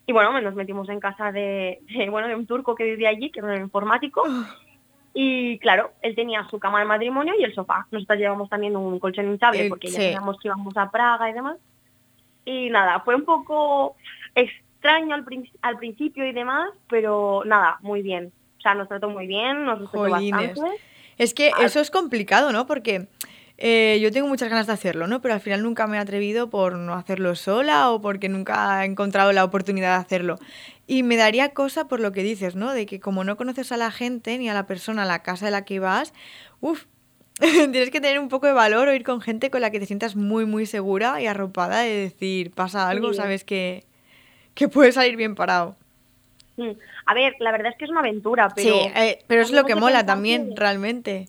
Y 0.08 0.14
bueno, 0.14 0.40
nos 0.42 0.56
metimos 0.56 0.90
en 0.90 1.00
casa 1.00 1.32
de, 1.32 1.80
de, 1.96 2.10
bueno, 2.10 2.28
de 2.28 2.36
un 2.36 2.48
turco 2.48 2.74
que 2.74 2.84
vivía 2.86 3.10
allí, 3.10 3.30
que 3.30 3.40
era 3.42 3.50
un 3.54 3.62
informático. 3.62 4.24
Y 5.14 5.60
claro, 5.60 5.92
él 6.02 6.16
tenía 6.16 6.48
su 6.50 6.58
cama 6.60 6.80
de 6.80 6.86
matrimonio 6.86 7.34
y 7.38 7.44
el 7.44 7.54
sofá. 7.54 7.86
Nosotros 7.92 8.18
llevamos 8.18 8.50
también 8.50 8.76
un 8.78 8.98
colchón 9.00 9.26
hinchable 9.32 9.66
Eh, 9.66 9.70
porque 9.70 9.88
ya 9.88 9.98
sabíamos 10.06 10.38
que 10.40 10.48
íbamos 10.48 10.76
a 10.78 10.90
Praga 10.90 11.30
y 11.30 11.34
demás. 11.34 11.58
Y 12.46 12.70
nada, 12.70 13.02
fue 13.02 13.16
un 13.16 13.26
poco 13.26 13.96
extraño 14.36 15.14
al, 15.14 15.24
prin- 15.26 15.50
al 15.62 15.78
principio 15.78 16.26
y 16.26 16.32
demás, 16.32 16.70
pero 16.90 17.44
nada, 17.46 17.78
muy 17.82 18.02
bien. 18.02 18.32
O 18.58 18.62
sea, 18.62 18.74
nos 18.74 18.88
trató 18.88 19.10
muy 19.10 19.28
bien, 19.28 19.66
nos 19.66 19.80
respetó 19.80 20.04
bastante. 20.32 20.78
Es 21.18 21.34
que 21.34 21.52
eso 21.66 21.80
es 21.82 21.92
complicado, 21.92 22.52
¿no? 22.52 22.66
Porque 22.66 23.08
eh, 23.64 24.00
yo 24.02 24.12
tengo 24.12 24.28
muchas 24.28 24.50
ganas 24.50 24.66
de 24.66 24.74
hacerlo, 24.74 25.06
¿no? 25.06 25.22
Pero 25.22 25.36
al 25.36 25.40
final 25.40 25.62
nunca 25.62 25.86
me 25.86 25.98
he 25.98 26.00
atrevido 26.00 26.50
por 26.50 26.78
no 26.78 26.96
hacerlo 26.96 27.36
sola 27.36 27.92
o 27.92 28.02
porque 28.02 28.28
nunca 28.28 28.84
he 28.84 28.88
encontrado 28.88 29.32
la 29.34 29.44
oportunidad 29.44 29.98
de 29.98 30.02
hacerlo. 30.02 30.40
Y 30.88 31.04
me 31.04 31.16
daría 31.16 31.50
cosa 31.50 31.88
por 31.88 32.00
lo 32.00 32.12
que 32.12 32.24
dices, 32.24 32.56
¿no? 32.56 32.74
De 32.74 32.88
que 32.88 33.00
como 33.00 33.24
no 33.24 33.38
conoces 33.38 33.72
a 33.72 33.78
la 33.78 33.92
gente 33.92 34.40
ni 34.40 34.50
a 34.50 34.56
la 34.56 34.66
persona, 34.66 35.04
a 35.04 35.06
la 35.06 35.22
casa 35.22 35.46
de 35.46 35.52
la 35.52 35.64
que 35.64 35.80
vas, 35.80 36.12
uff, 36.60 36.86
tienes 37.40 37.92
que 37.92 38.02
tener 38.02 38.18
un 38.18 38.30
poco 38.30 38.48
de 38.48 38.54
valor 38.54 38.88
o 38.88 38.96
ir 38.96 39.04
con 39.04 39.22
gente 39.22 39.52
con 39.52 39.62
la 39.62 39.70
que 39.70 39.80
te 39.80 39.86
sientas 39.86 40.16
muy, 40.16 40.48
muy 40.48 40.66
segura 40.66 41.22
y 41.22 41.28
arropada 41.28 41.82
de 41.82 41.92
decir, 41.92 42.50
pasa 42.50 42.90
algo, 42.90 43.14
sabes 43.14 43.44
que, 43.44 43.84
que 44.56 44.70
puede 44.70 44.92
salir 44.92 45.18
bien 45.18 45.36
parado. 45.36 45.76
Mm. 46.58 46.72
A 47.06 47.14
ver, 47.14 47.36
la 47.38 47.52
verdad 47.52 47.74
es 47.74 47.78
que 47.78 47.86
es 47.86 47.92
una 47.92 48.00
aventura, 48.00 48.50
pero... 48.56 48.74
sí, 48.74 48.92
eh, 48.96 49.24
pero 49.28 49.44
es 49.44 49.52
lo 49.52 49.66
que 49.66 49.76
mola 49.76 50.04
también, 50.04 50.56
realmente. 50.56 51.28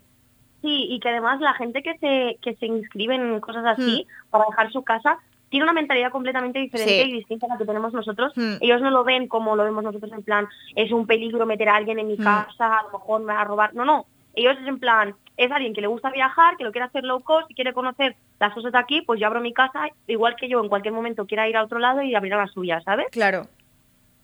Sí, 0.62 0.86
y 0.90 1.00
que 1.00 1.08
además 1.10 1.40
la 1.40 1.52
gente 1.54 1.82
que 1.82 1.98
se, 1.98 2.38
que 2.40 2.54
se 2.56 2.66
inscribe 2.66 3.14
en 3.16 3.40
cosas 3.40 3.64
así 3.66 4.06
Hmm. 4.08 4.30
para 4.30 4.44
dejar 4.48 4.72
su 4.72 4.82
casa 4.82 5.18
tiene 5.50 5.64
una 5.64 5.74
mentalidad 5.74 6.10
completamente 6.10 6.60
diferente 6.60 7.04
Sí. 7.04 7.10
y 7.10 7.12
distinta 7.18 7.44
a 7.44 7.50
la 7.50 7.58
que 7.58 7.66
tenemos 7.66 7.92
nosotros. 7.92 8.32
Hmm. 8.34 8.54
Ellos 8.62 8.80
no 8.80 8.90
lo 8.90 9.04
ven 9.04 9.28
como 9.28 9.54
lo 9.56 9.64
vemos 9.64 9.84
nosotros 9.84 10.10
en 10.12 10.22
plan, 10.22 10.46
es 10.76 10.90
un 10.92 11.06
peligro 11.06 11.44
meter 11.44 11.68
a 11.68 11.76
alguien 11.76 11.98
en 11.98 12.06
mi 12.08 12.14
Hmm. 12.16 12.24
casa, 12.24 12.78
a 12.78 12.82
lo 12.84 12.98
mejor 12.98 13.20
me 13.22 13.34
va 13.34 13.42
a 13.42 13.44
robar. 13.44 13.74
No, 13.74 13.84
no. 13.84 14.06
Ellos 14.34 14.56
es 14.62 14.66
en 14.66 14.78
plan, 14.78 15.14
es 15.36 15.50
alguien 15.52 15.74
que 15.74 15.82
le 15.82 15.88
gusta 15.88 16.10
viajar, 16.10 16.56
que 16.56 16.64
lo 16.64 16.72
quiere 16.72 16.86
hacer 16.86 17.04
low 17.04 17.20
cost 17.20 17.50
y 17.50 17.54
quiere 17.54 17.74
conocer 17.74 18.16
las 18.40 18.54
cosas 18.54 18.72
de 18.72 18.78
aquí, 18.78 19.02
pues 19.02 19.20
yo 19.20 19.26
abro 19.26 19.40
mi 19.42 19.52
casa, 19.52 19.88
igual 20.06 20.36
que 20.36 20.48
yo 20.48 20.62
en 20.62 20.68
cualquier 20.70 20.94
momento 20.94 21.26
quiera 21.26 21.46
ir 21.48 21.56
a 21.58 21.64
otro 21.64 21.78
lado 21.78 22.00
y 22.02 22.14
abrir 22.14 22.32
a 22.32 22.38
la 22.38 22.46
suya, 22.46 22.80
¿sabes? 22.80 23.08
Claro. 23.10 23.42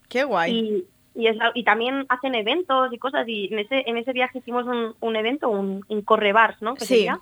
Qué 0.09 0.25
guay. 0.25 0.52
Y, 0.59 0.85
y, 1.18 1.26
es 1.26 1.37
y 1.54 1.64
también 1.64 2.06
hacen 2.08 2.34
eventos 2.37 2.92
y 2.92 2.98
cosas 2.98 3.26
y 3.28 3.48
en 3.52 3.58
ese 3.58 3.82
en 3.90 3.96
ese 3.98 4.12
viaje 4.12 4.38
hicimos 4.38 4.66
un, 4.66 4.94
un 5.00 5.16
evento, 5.16 5.50
un, 5.50 5.84
un 5.88 6.02
corre 6.02 6.32
bars, 6.32 6.62
¿no? 6.62 6.75
Que 6.75 6.84
Sí. 6.84 6.94
sería. 6.94 7.20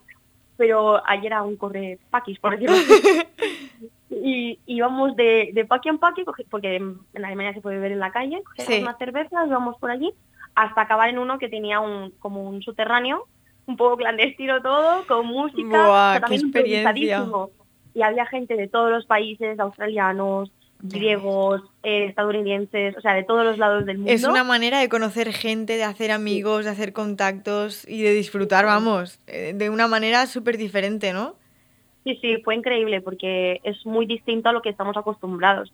Pero 0.58 1.02
ayer 1.06 1.26
era 1.32 1.42
un 1.42 1.56
corre 1.56 1.98
paquis, 2.10 2.38
por 2.38 2.52
decirlo 2.52 2.76
así. 2.76 2.86
y 4.10 4.58
íbamos 4.66 5.16
de, 5.16 5.50
de 5.52 5.64
paqui 5.64 5.88
en 5.88 5.98
paqui, 5.98 6.24
porque 6.50 6.76
en 6.76 6.98
Alemania 7.14 7.52
se 7.54 7.60
puede 7.60 7.76
beber 7.76 7.92
en 7.92 7.98
la 8.00 8.12
calle, 8.12 8.42
cogíamos 8.44 8.74
Sí. 8.74 8.82
unas 8.82 8.98
cervezas, 8.98 9.48
íbamos 9.48 9.76
por 9.78 9.90
allí, 9.90 10.12
hasta 10.54 10.80
acabar 10.82 11.08
en 11.08 11.18
uno 11.18 11.38
que 11.38 11.48
tenía 11.48 11.80
un 11.80 12.10
como 12.18 12.42
un 12.48 12.62
subterráneo, 12.62 13.26
un 13.66 13.76
poco 13.76 13.96
clandestino 13.96 14.62
todo, 14.62 15.06
con 15.06 15.26
música, 15.26 15.86
Buah, 15.86 16.20
también 16.20 16.52
qué 16.52 16.58
experiencia. 16.60 17.26
Y 17.94 18.02
había 18.02 18.26
gente 18.26 18.56
de 18.56 18.68
todos 18.68 18.90
los 18.90 19.06
países, 19.06 19.58
australianos, 19.58 20.50
griegos, 20.88 21.62
eh, 21.82 22.06
estadounidenses, 22.06 22.96
o 22.96 23.00
sea, 23.00 23.14
de 23.14 23.24
todos 23.24 23.44
los 23.44 23.58
lados 23.58 23.84
del 23.86 23.98
mundo. 23.98 24.12
Es 24.12 24.24
una 24.24 24.44
manera 24.44 24.78
de 24.80 24.88
conocer 24.88 25.32
gente, 25.32 25.76
de 25.76 25.84
hacer 25.84 26.10
amigos, 26.10 26.64
de 26.64 26.70
hacer 26.70 26.92
contactos 26.92 27.86
y 27.88 28.02
de 28.02 28.12
disfrutar, 28.12 28.64
vamos, 28.64 29.18
eh, 29.26 29.52
de 29.54 29.70
una 29.70 29.86
manera 29.88 30.26
súper 30.26 30.56
diferente, 30.58 31.12
¿no? 31.12 31.34
Sí, 32.04 32.18
sí, 32.22 32.36
fue 32.44 32.54
increíble 32.54 33.00
porque 33.00 33.60
es 33.64 33.84
muy 33.84 34.06
distinto 34.06 34.48
a 34.48 34.52
lo 34.52 34.62
que 34.62 34.68
estamos 34.70 34.96
acostumbrados. 34.96 35.72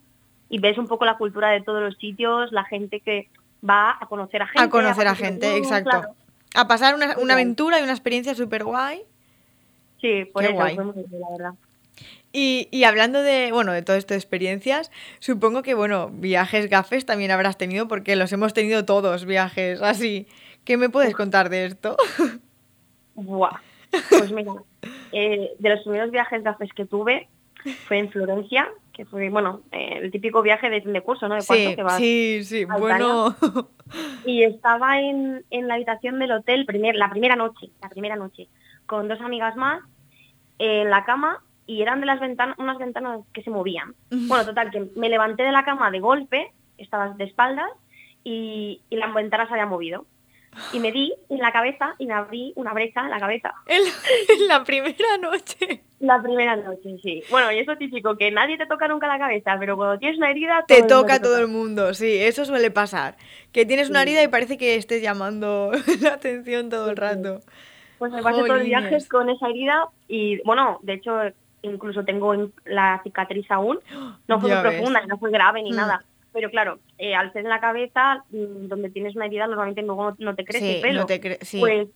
Y 0.48 0.58
ves 0.58 0.78
un 0.78 0.86
poco 0.86 1.04
la 1.04 1.16
cultura 1.18 1.50
de 1.50 1.62
todos 1.62 1.82
los 1.82 1.96
sitios, 1.98 2.52
la 2.52 2.64
gente 2.64 3.00
que 3.00 3.28
va 3.68 3.96
a 4.00 4.06
conocer 4.06 4.42
a 4.42 4.46
gente. 4.46 4.62
A 4.62 4.68
conocer 4.70 5.06
a 5.08 5.14
gente, 5.14 5.46
por- 5.48 5.56
exacto. 5.58 5.90
claro. 5.90 6.08
A 6.54 6.68
pasar 6.68 6.94
una, 6.94 7.16
una 7.18 7.34
aventura 7.34 7.80
y 7.80 7.82
una 7.82 7.92
experiencia 7.92 8.34
súper 8.34 8.64
guay. 8.64 9.02
Sí, 10.00 10.24
por 10.32 10.42
Qué 10.42 10.48
eso 10.48 10.56
guay. 10.56 10.74
fue 10.74 10.84
muy 10.84 10.94
bien, 10.94 11.20
la 11.20 11.30
verdad. 11.30 11.54
Y, 12.32 12.68
y 12.70 12.84
hablando 12.84 13.22
de, 13.22 13.52
bueno, 13.52 13.72
de 13.72 13.82
todo 13.82 13.96
esto 13.96 14.14
de 14.14 14.18
experiencias, 14.18 14.90
supongo 15.18 15.62
que, 15.62 15.74
bueno, 15.74 16.10
viajes 16.10 16.70
gafes 16.70 17.04
también 17.04 17.30
habrás 17.30 17.58
tenido 17.58 17.88
porque 17.88 18.16
los 18.16 18.32
hemos 18.32 18.54
tenido 18.54 18.84
todos, 18.84 19.26
viajes 19.26 19.82
así. 19.82 20.26
¿Qué 20.64 20.76
me 20.76 20.88
puedes 20.88 21.14
contar 21.14 21.50
de 21.50 21.66
esto? 21.66 21.96
Buah. 23.14 23.60
Pues 24.08 24.32
mira, 24.32 24.54
eh, 25.12 25.50
de 25.58 25.68
los 25.68 25.80
primeros 25.82 26.10
viajes 26.10 26.42
gafes 26.42 26.72
que 26.72 26.86
tuve 26.86 27.28
fue 27.86 27.98
en 27.98 28.10
Florencia, 28.10 28.68
que 28.94 29.04
fue, 29.04 29.28
bueno, 29.28 29.62
eh, 29.70 29.98
el 30.02 30.10
típico 30.10 30.40
viaje 30.40 30.70
de 30.70 30.80
fin 30.80 30.94
de 30.94 31.02
curso, 31.02 31.28
¿no? 31.28 31.34
De 31.34 31.42
Sí, 31.42 31.74
que 31.76 31.82
vas 31.82 31.96
sí, 31.98 32.40
sí, 32.44 32.64
bueno. 32.64 33.36
y 34.24 34.42
estaba 34.44 35.00
en, 35.00 35.44
en 35.50 35.68
la 35.68 35.74
habitación 35.74 36.18
del 36.18 36.32
hotel 36.32 36.64
primer, 36.64 36.96
la 36.96 37.10
primera 37.10 37.36
noche, 37.36 37.70
la 37.82 37.90
primera 37.90 38.16
noche, 38.16 38.48
con 38.86 39.08
dos 39.08 39.20
amigas 39.20 39.56
más 39.56 39.82
en 40.58 40.88
la 40.90 41.04
cama 41.04 41.42
y 41.66 41.82
eran 41.82 42.00
de 42.00 42.06
las 42.06 42.20
ventanas, 42.20 42.58
unas 42.58 42.78
ventanas 42.78 43.20
que 43.32 43.42
se 43.42 43.50
movían. 43.50 43.94
Bueno, 44.10 44.44
total, 44.44 44.70
que 44.70 44.88
me 44.96 45.08
levanté 45.08 45.42
de 45.42 45.52
la 45.52 45.64
cama 45.64 45.90
de 45.90 46.00
golpe, 46.00 46.52
estabas 46.78 47.16
de 47.16 47.24
espaldas 47.24 47.70
y, 48.24 48.80
y 48.90 48.96
la 48.96 49.08
ventana 49.08 49.46
se 49.46 49.52
había 49.52 49.66
movido. 49.66 50.06
Y 50.72 50.80
me 50.80 50.92
di 50.92 51.14
en 51.30 51.38
la 51.38 51.50
cabeza 51.50 51.94
y 51.98 52.06
me 52.06 52.12
abrí 52.12 52.52
una 52.56 52.74
brecha 52.74 53.00
en 53.00 53.10
la 53.10 53.18
cabeza. 53.18 53.54
En 53.66 54.48
la, 54.48 54.64
primera 54.64 55.16
noche. 55.18 55.82
La 56.00 56.20
primera 56.20 56.56
noche, 56.56 56.98
sí. 57.02 57.22
Bueno, 57.30 57.50
y 57.52 57.58
eso 57.58 57.76
típico, 57.76 58.16
que 58.18 58.30
nadie 58.30 58.58
te 58.58 58.66
toca 58.66 58.86
nunca 58.86 59.06
la 59.06 59.18
cabeza, 59.18 59.56
pero 59.58 59.76
cuando 59.76 59.98
tienes 59.98 60.18
una 60.18 60.30
herida... 60.30 60.64
Te 60.68 60.82
toca 60.82 61.14
a 61.14 61.22
todo 61.22 61.38
el 61.38 61.48
mundo, 61.48 61.94
sí, 61.94 62.18
eso 62.18 62.44
suele 62.44 62.70
pasar. 62.70 63.16
Que 63.50 63.64
tienes 63.64 63.88
una 63.88 64.02
herida 64.02 64.22
y 64.22 64.28
parece 64.28 64.58
que 64.58 64.76
estés 64.76 65.00
llamando 65.00 65.70
la 66.02 66.14
atención 66.14 66.68
todo 66.68 66.90
el 66.90 66.98
rato. 66.98 67.40
Pues 67.98 68.12
me 68.12 68.22
pasé 68.22 68.42
todo 68.42 68.56
el 68.56 68.64
viaje 68.64 68.98
con 69.08 69.30
esa 69.30 69.48
herida 69.48 69.88
y, 70.06 70.42
bueno, 70.42 70.80
de 70.82 70.94
hecho, 70.94 71.18
incluso 71.62 72.04
tengo 72.04 72.34
en- 72.34 72.52
la 72.64 73.00
cicatriz 73.04 73.50
aún. 73.50 73.78
No 74.28 74.40
fue 74.40 74.50
muy 74.54 74.60
profunda, 74.62 75.06
no 75.06 75.18
fue 75.18 75.30
grave 75.30 75.62
ni 75.62 75.72
Mm. 75.72 75.76
nada. 75.76 76.04
Pero 76.32 76.50
claro, 76.50 76.78
eh, 76.98 77.14
al 77.14 77.30
ser 77.32 77.42
en 77.44 77.50
la 77.50 77.60
cabeza, 77.60 78.24
mm, 78.30 78.68
donde 78.68 78.88
tienes 78.90 79.14
una 79.16 79.26
herida, 79.26 79.46
normalmente 79.46 79.82
luego 79.82 80.10
no, 80.12 80.16
no 80.18 80.34
te 80.34 80.44
crece 80.44 80.64
Sí, 80.66 80.74
el 80.76 80.80
pelo. 80.80 81.00
no 81.00 81.06
te 81.06 81.20
cre- 81.20 81.38
sí. 81.42 81.60
Pues 81.60 81.88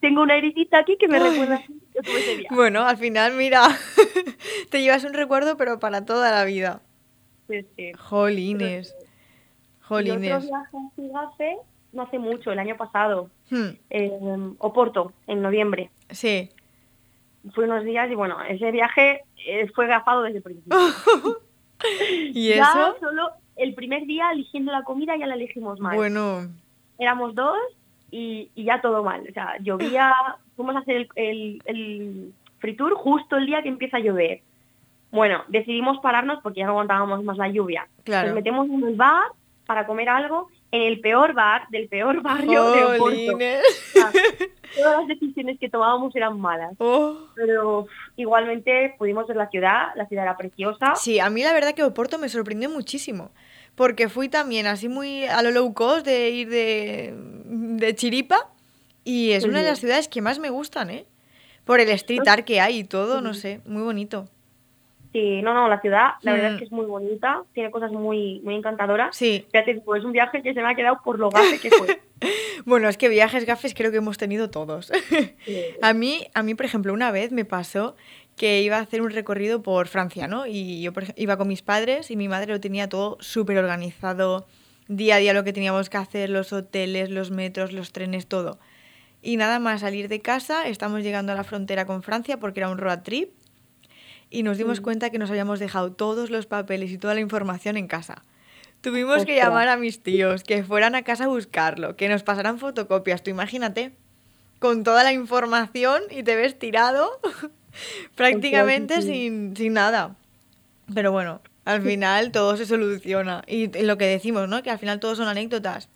tengo 0.00 0.22
una 0.22 0.36
heridita 0.36 0.78
aquí 0.78 0.96
que 0.96 1.08
me 1.08 1.18
recuerda 1.18 1.60
que 1.92 2.00
tuve 2.02 2.18
ese 2.20 2.36
viaje. 2.36 2.48
Bueno, 2.54 2.84
al 2.86 2.96
final, 2.98 3.32
mira, 3.34 3.62
te 4.70 4.80
llevas 4.82 5.04
un 5.04 5.12
recuerdo, 5.12 5.56
pero 5.56 5.78
para 5.80 6.04
toda 6.04 6.30
la 6.30 6.44
vida. 6.44 6.80
Sí, 7.48 7.66
sí. 7.76 7.92
Jolines. 7.98 8.94
Y 8.94 9.02
otro 9.02 9.08
Jolines. 9.96 10.48
viaje 10.48 11.56
no 11.92 12.02
hace 12.02 12.18
mucho, 12.20 12.52
el 12.52 12.58
año 12.60 12.76
pasado, 12.76 13.28
Hmm, 13.50 13.70
en 13.90 14.54
Oporto, 14.60 15.12
en 15.26 15.42
noviembre. 15.42 15.90
Sí. 16.10 16.50
Fue 17.54 17.64
unos 17.64 17.84
días 17.84 18.10
y 18.10 18.14
bueno, 18.14 18.36
ese 18.42 18.70
viaje 18.70 19.22
eh, 19.46 19.68
fue 19.74 19.86
gafado 19.86 20.22
desde 20.22 20.38
el 20.38 20.42
principio. 20.42 20.76
¿Y 22.34 22.48
Ya 22.54 22.64
eso? 22.64 22.96
solo 23.00 23.30
el 23.56 23.74
primer 23.74 24.06
día 24.06 24.30
eligiendo 24.32 24.72
la 24.72 24.82
comida 24.84 25.16
ya 25.16 25.26
la 25.26 25.34
elegimos 25.34 25.80
mal. 25.80 25.96
Bueno, 25.96 26.48
Éramos 26.98 27.34
dos 27.34 27.56
y, 28.10 28.50
y 28.54 28.64
ya 28.64 28.80
todo 28.82 29.02
mal. 29.02 29.24
O 29.28 29.32
sea, 29.32 29.56
llovía, 29.60 30.12
fuimos 30.56 30.76
a 30.76 30.80
hacer 30.80 30.96
el, 30.96 31.08
el, 31.14 31.62
el 31.64 32.32
free 32.58 32.76
tour 32.76 32.92
justo 32.94 33.36
el 33.38 33.46
día 33.46 33.62
que 33.62 33.70
empieza 33.70 33.96
a 33.96 34.00
llover. 34.00 34.42
Bueno, 35.10 35.42
decidimos 35.48 35.98
pararnos 36.00 36.40
porque 36.42 36.60
ya 36.60 36.66
no 36.66 36.72
aguantábamos 36.72 37.24
más 37.24 37.38
la 37.38 37.48
lluvia. 37.48 37.88
Claro. 38.04 38.28
Nos 38.28 38.34
metemos 38.36 38.68
en 38.68 38.84
el 38.84 38.96
bar 38.96 39.24
para 39.66 39.86
comer 39.86 40.08
algo 40.10 40.48
en 40.72 40.82
el 40.82 41.00
peor 41.00 41.34
bar 41.34 41.68
del 41.70 41.88
peor 41.88 42.22
barrio 42.22 42.70
de 42.72 42.84
Oporto. 42.84 43.38
todas 44.76 44.98
las 44.98 45.08
decisiones 45.08 45.58
que 45.58 45.68
tomábamos 45.68 46.14
eran 46.14 46.40
malas. 46.40 46.74
Oh. 46.78 47.16
Pero 47.34 47.86
igualmente 48.16 48.94
pudimos 48.98 49.26
ver 49.26 49.36
la 49.36 49.48
ciudad, 49.48 49.88
la 49.96 50.06
ciudad 50.06 50.24
era 50.24 50.36
preciosa. 50.36 50.94
Sí, 50.94 51.18
a 51.18 51.28
mí 51.30 51.42
la 51.42 51.52
verdad 51.52 51.74
que 51.74 51.82
Oporto 51.82 52.18
me 52.18 52.28
sorprendió 52.28 52.70
muchísimo. 52.70 53.30
Porque 53.74 54.08
fui 54.08 54.28
también 54.28 54.66
así 54.66 54.88
muy 54.88 55.24
a 55.24 55.42
lo 55.42 55.50
low 55.50 55.72
cost 55.74 56.04
de 56.04 56.30
ir 56.30 56.48
de, 56.48 57.14
de 57.16 57.94
chiripa. 57.94 58.50
Y 59.04 59.32
es 59.32 59.44
una 59.44 59.60
de 59.60 59.64
las 59.64 59.80
ciudades 59.80 60.08
que 60.08 60.20
más 60.20 60.38
me 60.38 60.50
gustan, 60.50 60.90
¿eh? 60.90 61.06
Por 61.64 61.80
el 61.80 61.88
street 61.90 62.26
art 62.26 62.44
que 62.44 62.60
hay 62.60 62.80
y 62.80 62.84
todo, 62.84 63.20
no 63.20 63.32
sé, 63.32 63.60
muy 63.64 63.82
bonito. 63.82 64.28
Sí, 65.12 65.42
no, 65.42 65.54
no, 65.54 65.68
la 65.68 65.80
ciudad, 65.80 66.10
la 66.22 66.32
verdad 66.32 66.50
Mm. 66.50 66.52
es 66.54 66.58
que 66.60 66.64
es 66.66 66.72
muy 66.72 66.86
bonita, 66.86 67.42
tiene 67.52 67.70
cosas 67.72 67.90
muy, 67.90 68.40
muy 68.44 68.54
encantadoras. 68.54 69.16
Sí, 69.16 69.44
Ya 69.52 69.64
te 69.64 69.74
digo, 69.74 69.96
es 69.96 70.04
un 70.04 70.12
viaje 70.12 70.40
que 70.42 70.54
se 70.54 70.62
me 70.62 70.70
ha 70.70 70.74
quedado 70.76 71.00
por 71.04 71.18
lo 71.18 71.30
gafe 71.30 71.58
que 71.58 71.70
fue. 71.70 72.00
bueno, 72.64 72.88
es 72.88 72.96
que 72.96 73.08
viajes 73.08 73.44
gafes 73.44 73.74
creo 73.74 73.90
que 73.90 73.96
hemos 73.96 74.18
tenido 74.18 74.50
todos. 74.50 74.92
Sí. 75.44 75.64
A 75.82 75.94
mí, 75.94 76.26
a 76.34 76.42
mí, 76.42 76.54
por 76.54 76.66
ejemplo, 76.66 76.92
una 76.92 77.10
vez 77.10 77.32
me 77.32 77.44
pasó 77.44 77.96
que 78.36 78.62
iba 78.62 78.76
a 78.76 78.80
hacer 78.80 79.02
un 79.02 79.10
recorrido 79.10 79.62
por 79.62 79.88
Francia, 79.88 80.28
¿no? 80.28 80.46
Y 80.46 80.80
yo 80.82 80.92
iba 81.16 81.36
con 81.36 81.48
mis 81.48 81.62
padres 81.62 82.10
y 82.10 82.16
mi 82.16 82.28
madre 82.28 82.52
lo 82.52 82.60
tenía 82.60 82.88
todo 82.88 83.16
súper 83.20 83.58
organizado, 83.58 84.46
día 84.88 85.16
a 85.16 85.18
día 85.18 85.34
lo 85.34 85.42
que 85.44 85.52
teníamos 85.52 85.90
que 85.90 85.96
hacer, 85.98 86.30
los 86.30 86.52
hoteles, 86.52 87.10
los 87.10 87.30
metros, 87.30 87.72
los 87.72 87.92
trenes, 87.92 88.26
todo. 88.28 88.58
Y 89.22 89.36
nada 89.36 89.58
más 89.58 89.80
salir 89.80 90.08
de 90.08 90.20
casa, 90.20 90.68
estamos 90.68 91.02
llegando 91.02 91.32
a 91.32 91.34
la 91.34 91.44
frontera 91.44 91.84
con 91.84 92.02
Francia 92.02 92.38
porque 92.38 92.60
era 92.60 92.70
un 92.70 92.78
road 92.78 93.00
trip 93.02 93.30
y 94.30 94.42
nos 94.42 94.56
dimos 94.58 94.80
mm. 94.80 94.82
cuenta 94.82 95.10
que 95.10 95.18
nos 95.18 95.30
habíamos 95.30 95.58
dejado 95.58 95.92
todos 95.92 96.30
los 96.30 96.46
papeles 96.46 96.90
y 96.90 96.98
toda 96.98 97.14
la 97.14 97.20
información 97.20 97.76
en 97.76 97.88
casa. 97.88 98.22
Tuvimos 98.80 99.26
que 99.26 99.36
llamar 99.36 99.68
a 99.68 99.76
mis 99.76 100.02
tíos, 100.02 100.42
que 100.42 100.64
fueran 100.64 100.94
a 100.94 101.02
casa 101.02 101.24
a 101.24 101.28
buscarlo, 101.28 101.96
que 101.96 102.08
nos 102.08 102.22
pasaran 102.22 102.58
fotocopias. 102.58 103.22
Tú 103.22 103.28
imagínate, 103.28 103.92
con 104.58 104.84
toda 104.84 105.04
la 105.04 105.12
información 105.12 106.02
y 106.10 106.22
te 106.22 106.34
ves 106.34 106.58
tirado 106.58 107.10
prácticamente 108.14 109.02
sin, 109.02 109.54
sin 109.54 109.74
nada. 109.74 110.16
Pero 110.94 111.12
bueno, 111.12 111.42
al 111.66 111.82
final 111.82 112.32
todo 112.32 112.56
se 112.56 112.64
soluciona. 112.64 113.42
Y 113.46 113.66
lo 113.82 113.98
que 113.98 114.06
decimos, 114.06 114.48
¿no? 114.48 114.62
Que 114.62 114.70
al 114.70 114.78
final 114.78 114.98
todo 114.98 115.14
son 115.14 115.28
anécdotas. 115.28 115.88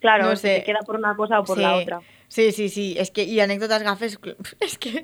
Claro, 0.00 0.24
no 0.24 0.36
se 0.36 0.64
queda 0.64 0.80
por 0.84 0.96
una 0.96 1.14
cosa 1.14 1.40
o 1.40 1.44
por 1.44 1.58
la 1.58 1.76
otra. 1.76 2.00
Sí, 2.32 2.50
sí, 2.52 2.70
sí. 2.70 2.94
Es 2.96 3.10
que, 3.10 3.24
y 3.24 3.40
anécdotas 3.40 3.82
gafes, 3.82 4.18
es 4.60 4.78
que 4.78 5.02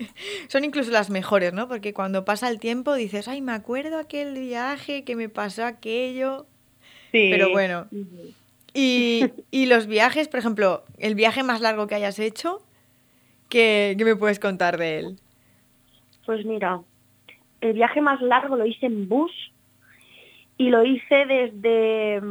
son 0.49 0.65
incluso 0.65 0.91
las 0.91 1.11
mejores, 1.11 1.53
¿no? 1.53 1.69
Porque 1.69 1.93
cuando 1.93 2.25
pasa 2.25 2.49
el 2.49 2.59
tiempo 2.59 2.95
dices, 2.95 3.29
ay, 3.29 3.43
me 3.43 3.53
acuerdo 3.53 3.99
aquel 3.99 4.33
viaje 4.33 5.05
que 5.05 5.15
me 5.15 5.29
pasó 5.29 5.67
aquello. 5.67 6.47
Sí. 7.13 7.29
Pero 7.31 7.51
bueno. 7.51 7.87
Y, 8.73 9.27
y 9.51 9.67
los 9.67 9.87
viajes, 9.89 10.27
por 10.27 10.41
ejemplo, 10.41 10.85
el 10.97 11.15
viaje 11.15 11.43
más 11.43 11.61
largo 11.61 11.87
que 11.87 11.97
hayas 11.97 12.19
hecho, 12.19 12.63
¿qué, 13.51 13.95
¿qué 13.99 14.07
me 14.07 14.17
puedes 14.17 14.41
contar 14.41 14.79
de 14.79 14.99
él? 14.99 15.21
Pues 16.25 16.47
mira, 16.47 16.81
el 17.61 17.75
viaje 17.75 18.01
más 18.01 18.23
largo 18.23 18.57
lo 18.57 18.65
hice 18.65 18.87
en 18.87 19.07
bus 19.07 19.33
y 20.57 20.71
lo 20.71 20.83
hice 20.83 21.27
desde, 21.27 22.23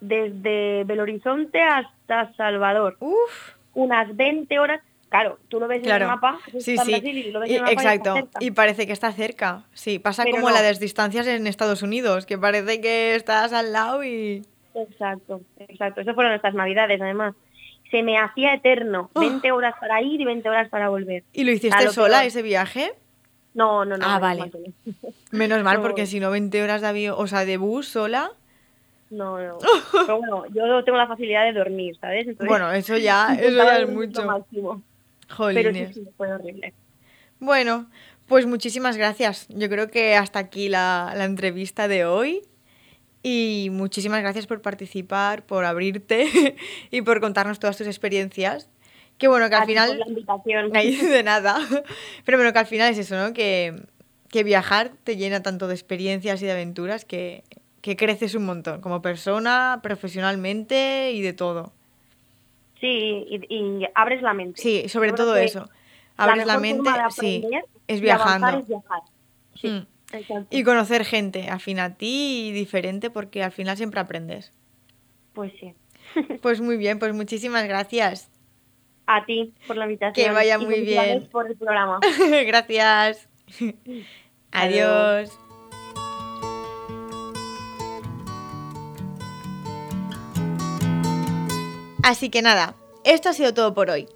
desde 0.00 0.84
Belo 0.84 1.02
Horizonte 1.02 1.60
hasta 1.60 2.32
Salvador. 2.36 2.96
Uf 3.00 3.55
unas 3.76 4.16
20 4.16 4.58
horas. 4.58 4.80
Claro, 5.08 5.38
tú 5.48 5.60
lo 5.60 5.68
ves 5.68 5.84
en 5.84 5.90
el 5.90 6.06
mapa, 6.06 6.40
sí, 6.58 6.76
sí. 6.76 6.92
y 6.92 7.30
lo 7.30 7.40
ves 7.40 7.50
en 7.50 7.56
el 7.56 7.62
mapa 7.62 7.72
exacto. 7.72 8.28
Y, 8.40 8.50
parece 8.50 8.86
que 8.88 8.92
está 8.92 9.12
cerca. 9.12 9.62
Sí, 9.72 10.00
pasa 10.00 10.24
como 10.28 10.50
las 10.50 10.80
distancias 10.80 11.28
en 11.28 11.46
Estados 11.46 11.82
Unidos, 11.82 12.26
que 12.26 12.36
parece 12.36 12.80
que 12.80 13.14
estás 13.14 13.52
al 13.52 13.72
lado 13.72 14.02
y... 14.02 14.42
Exacto, 14.74 15.42
exacto. 15.58 16.00
Eso 16.00 16.12
fueron 16.14 16.32
nuestras 16.32 16.54
navidades, 16.54 17.00
además. 17.00 17.34
Se 17.90 18.02
me 18.02 18.18
hacía 18.18 18.52
eterno. 18.54 19.10
20 19.14 19.52
horas 19.52 19.74
para 19.78 20.02
ir 20.02 20.20
y 20.20 20.24
20 20.24 20.48
horas 20.48 20.68
para 20.68 20.88
volver. 20.88 21.22
¿Y 21.32 21.44
lo 21.44 21.52
hiciste 21.52 21.88
sola 21.90 22.24
ese 22.24 22.42
viaje? 22.42 22.92
No, 23.54 23.84
no, 23.84 23.96
no. 23.96 24.04
Ah, 24.06 24.18
vale. 24.18 24.50
Menos 25.30 25.62
mal, 25.62 25.80
porque 25.80 26.06
si 26.06 26.18
no 26.18 26.30
20 26.30 26.62
horas 26.62 26.80
de 26.80 26.88
avión, 26.88 27.14
o 27.16 27.26
sea, 27.26 27.44
de 27.44 27.56
bus 27.58 27.86
sola... 27.86 28.32
No, 29.10 29.38
no. 29.38 29.58
Pero 29.92 30.18
bueno, 30.18 30.44
yo 30.52 30.84
tengo 30.84 30.98
la 30.98 31.06
facilidad 31.06 31.44
de 31.44 31.52
dormir, 31.52 31.96
¿sabes? 32.00 32.26
bueno, 32.38 32.72
eso 32.72 32.96
ya, 32.96 33.34
eso 33.40 33.56
ya 33.56 33.78
es 33.78 33.88
mucho. 33.88 34.24
Máximo. 34.24 34.82
Pero 35.38 35.72
sí, 35.72 35.86
sí, 35.92 36.08
fue 36.16 36.32
horrible. 36.32 36.72
Bueno, 37.40 37.90
pues 38.26 38.46
muchísimas 38.46 38.96
gracias. 38.96 39.46
Yo 39.48 39.68
creo 39.68 39.90
que 39.90 40.14
hasta 40.14 40.38
aquí 40.38 40.68
la, 40.68 41.12
la 41.16 41.24
entrevista 41.24 41.88
de 41.88 42.04
hoy. 42.04 42.42
Y 43.22 43.70
muchísimas 43.72 44.20
gracias 44.20 44.46
por 44.46 44.62
participar, 44.62 45.44
por 45.44 45.64
abrirte 45.64 46.54
y 46.92 47.02
por 47.02 47.20
contarnos 47.20 47.58
todas 47.58 47.76
tus 47.76 47.88
experiencias. 47.88 48.68
Que 49.18 49.26
bueno, 49.26 49.48
que 49.48 49.56
al 49.56 49.66
final... 49.66 49.98
La 49.98 50.06
invitación. 50.06 50.70
De 50.70 51.22
nada. 51.24 51.56
Pero 52.24 52.38
bueno, 52.38 52.52
que 52.52 52.58
al 52.60 52.66
final 52.66 52.92
es 52.92 52.98
eso, 52.98 53.16
¿no? 53.16 53.32
Que, 53.32 53.82
que 54.28 54.44
viajar 54.44 54.92
te 55.02 55.16
llena 55.16 55.42
tanto 55.42 55.66
de 55.66 55.74
experiencias 55.74 56.40
y 56.40 56.46
de 56.46 56.52
aventuras 56.52 57.04
que, 57.04 57.42
que 57.86 57.94
creces 57.94 58.34
un 58.34 58.44
montón, 58.44 58.80
como 58.80 59.00
persona, 59.00 59.78
profesionalmente 59.80 61.12
y 61.12 61.22
de 61.22 61.32
todo. 61.32 61.72
Sí, 62.80 63.24
y, 63.30 63.86
abres 63.94 64.22
la 64.22 64.34
mente. 64.34 64.60
Sí, 64.60 64.88
sobre 64.88 65.12
todo 65.12 65.36
eso. 65.36 65.70
Abres 66.16 66.46
la, 66.46 66.58
mente, 66.58 66.90
sí, 67.10 67.44
es 67.86 68.00
viajando. 68.00 68.64
Mm. 69.62 69.78
Y 70.50 70.64
conocer 70.64 71.04
gente 71.04 71.48
afín 71.48 71.78
a 71.78 71.94
ti 71.94 72.48
y 72.48 72.52
diferente 72.52 73.08
porque 73.08 73.44
al 73.44 73.52
final 73.52 73.76
siempre 73.76 74.00
aprendes. 74.00 74.52
Pues 75.32 75.52
sí. 75.60 75.72
Pues 76.42 76.60
muy 76.60 76.76
bien, 76.76 76.98
pues 76.98 77.14
muchísimas 77.14 77.68
gracias. 77.68 78.32
A 79.06 79.24
ti 79.24 79.54
por 79.68 79.76
la 79.76 79.84
invitación. 79.84 80.26
Que 80.26 80.32
vaya 80.32 80.58
muy 80.58 80.80
bien. 80.80 81.28
por 81.30 81.46
el 81.46 81.56
programa. 81.56 82.00
gracias. 82.46 83.28
Adiós. 84.50 85.38
Así 92.06 92.30
que 92.30 92.40
nada, 92.40 92.76
esto 93.02 93.30
ha 93.30 93.32
sido 93.32 93.52
todo 93.52 93.74
por 93.74 93.90
hoy. 93.90 94.08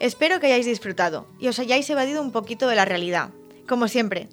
Espero 0.00 0.40
que 0.40 0.46
hayáis 0.46 0.66
disfrutado 0.66 1.28
y 1.38 1.46
os 1.46 1.60
hayáis 1.60 1.88
evadido 1.88 2.20
un 2.20 2.32
poquito 2.32 2.66
de 2.66 2.74
la 2.74 2.84
realidad. 2.84 3.30
Como 3.68 3.86
siempre, 3.86 4.28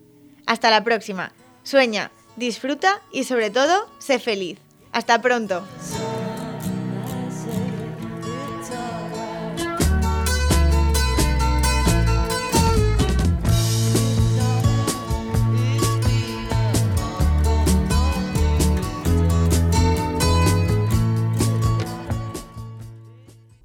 hasta 0.48 0.72
la 0.72 0.84
próxima. 0.84 1.32
Sueña, 1.62 2.10
disfruta 2.38 3.04
y 3.12 3.26
sobre 3.26 3.52
todo, 3.52 3.88
sé 4.00 4.18
feliz. 4.18 4.58
Hasta 4.92 5.22
pronto. 5.22 5.64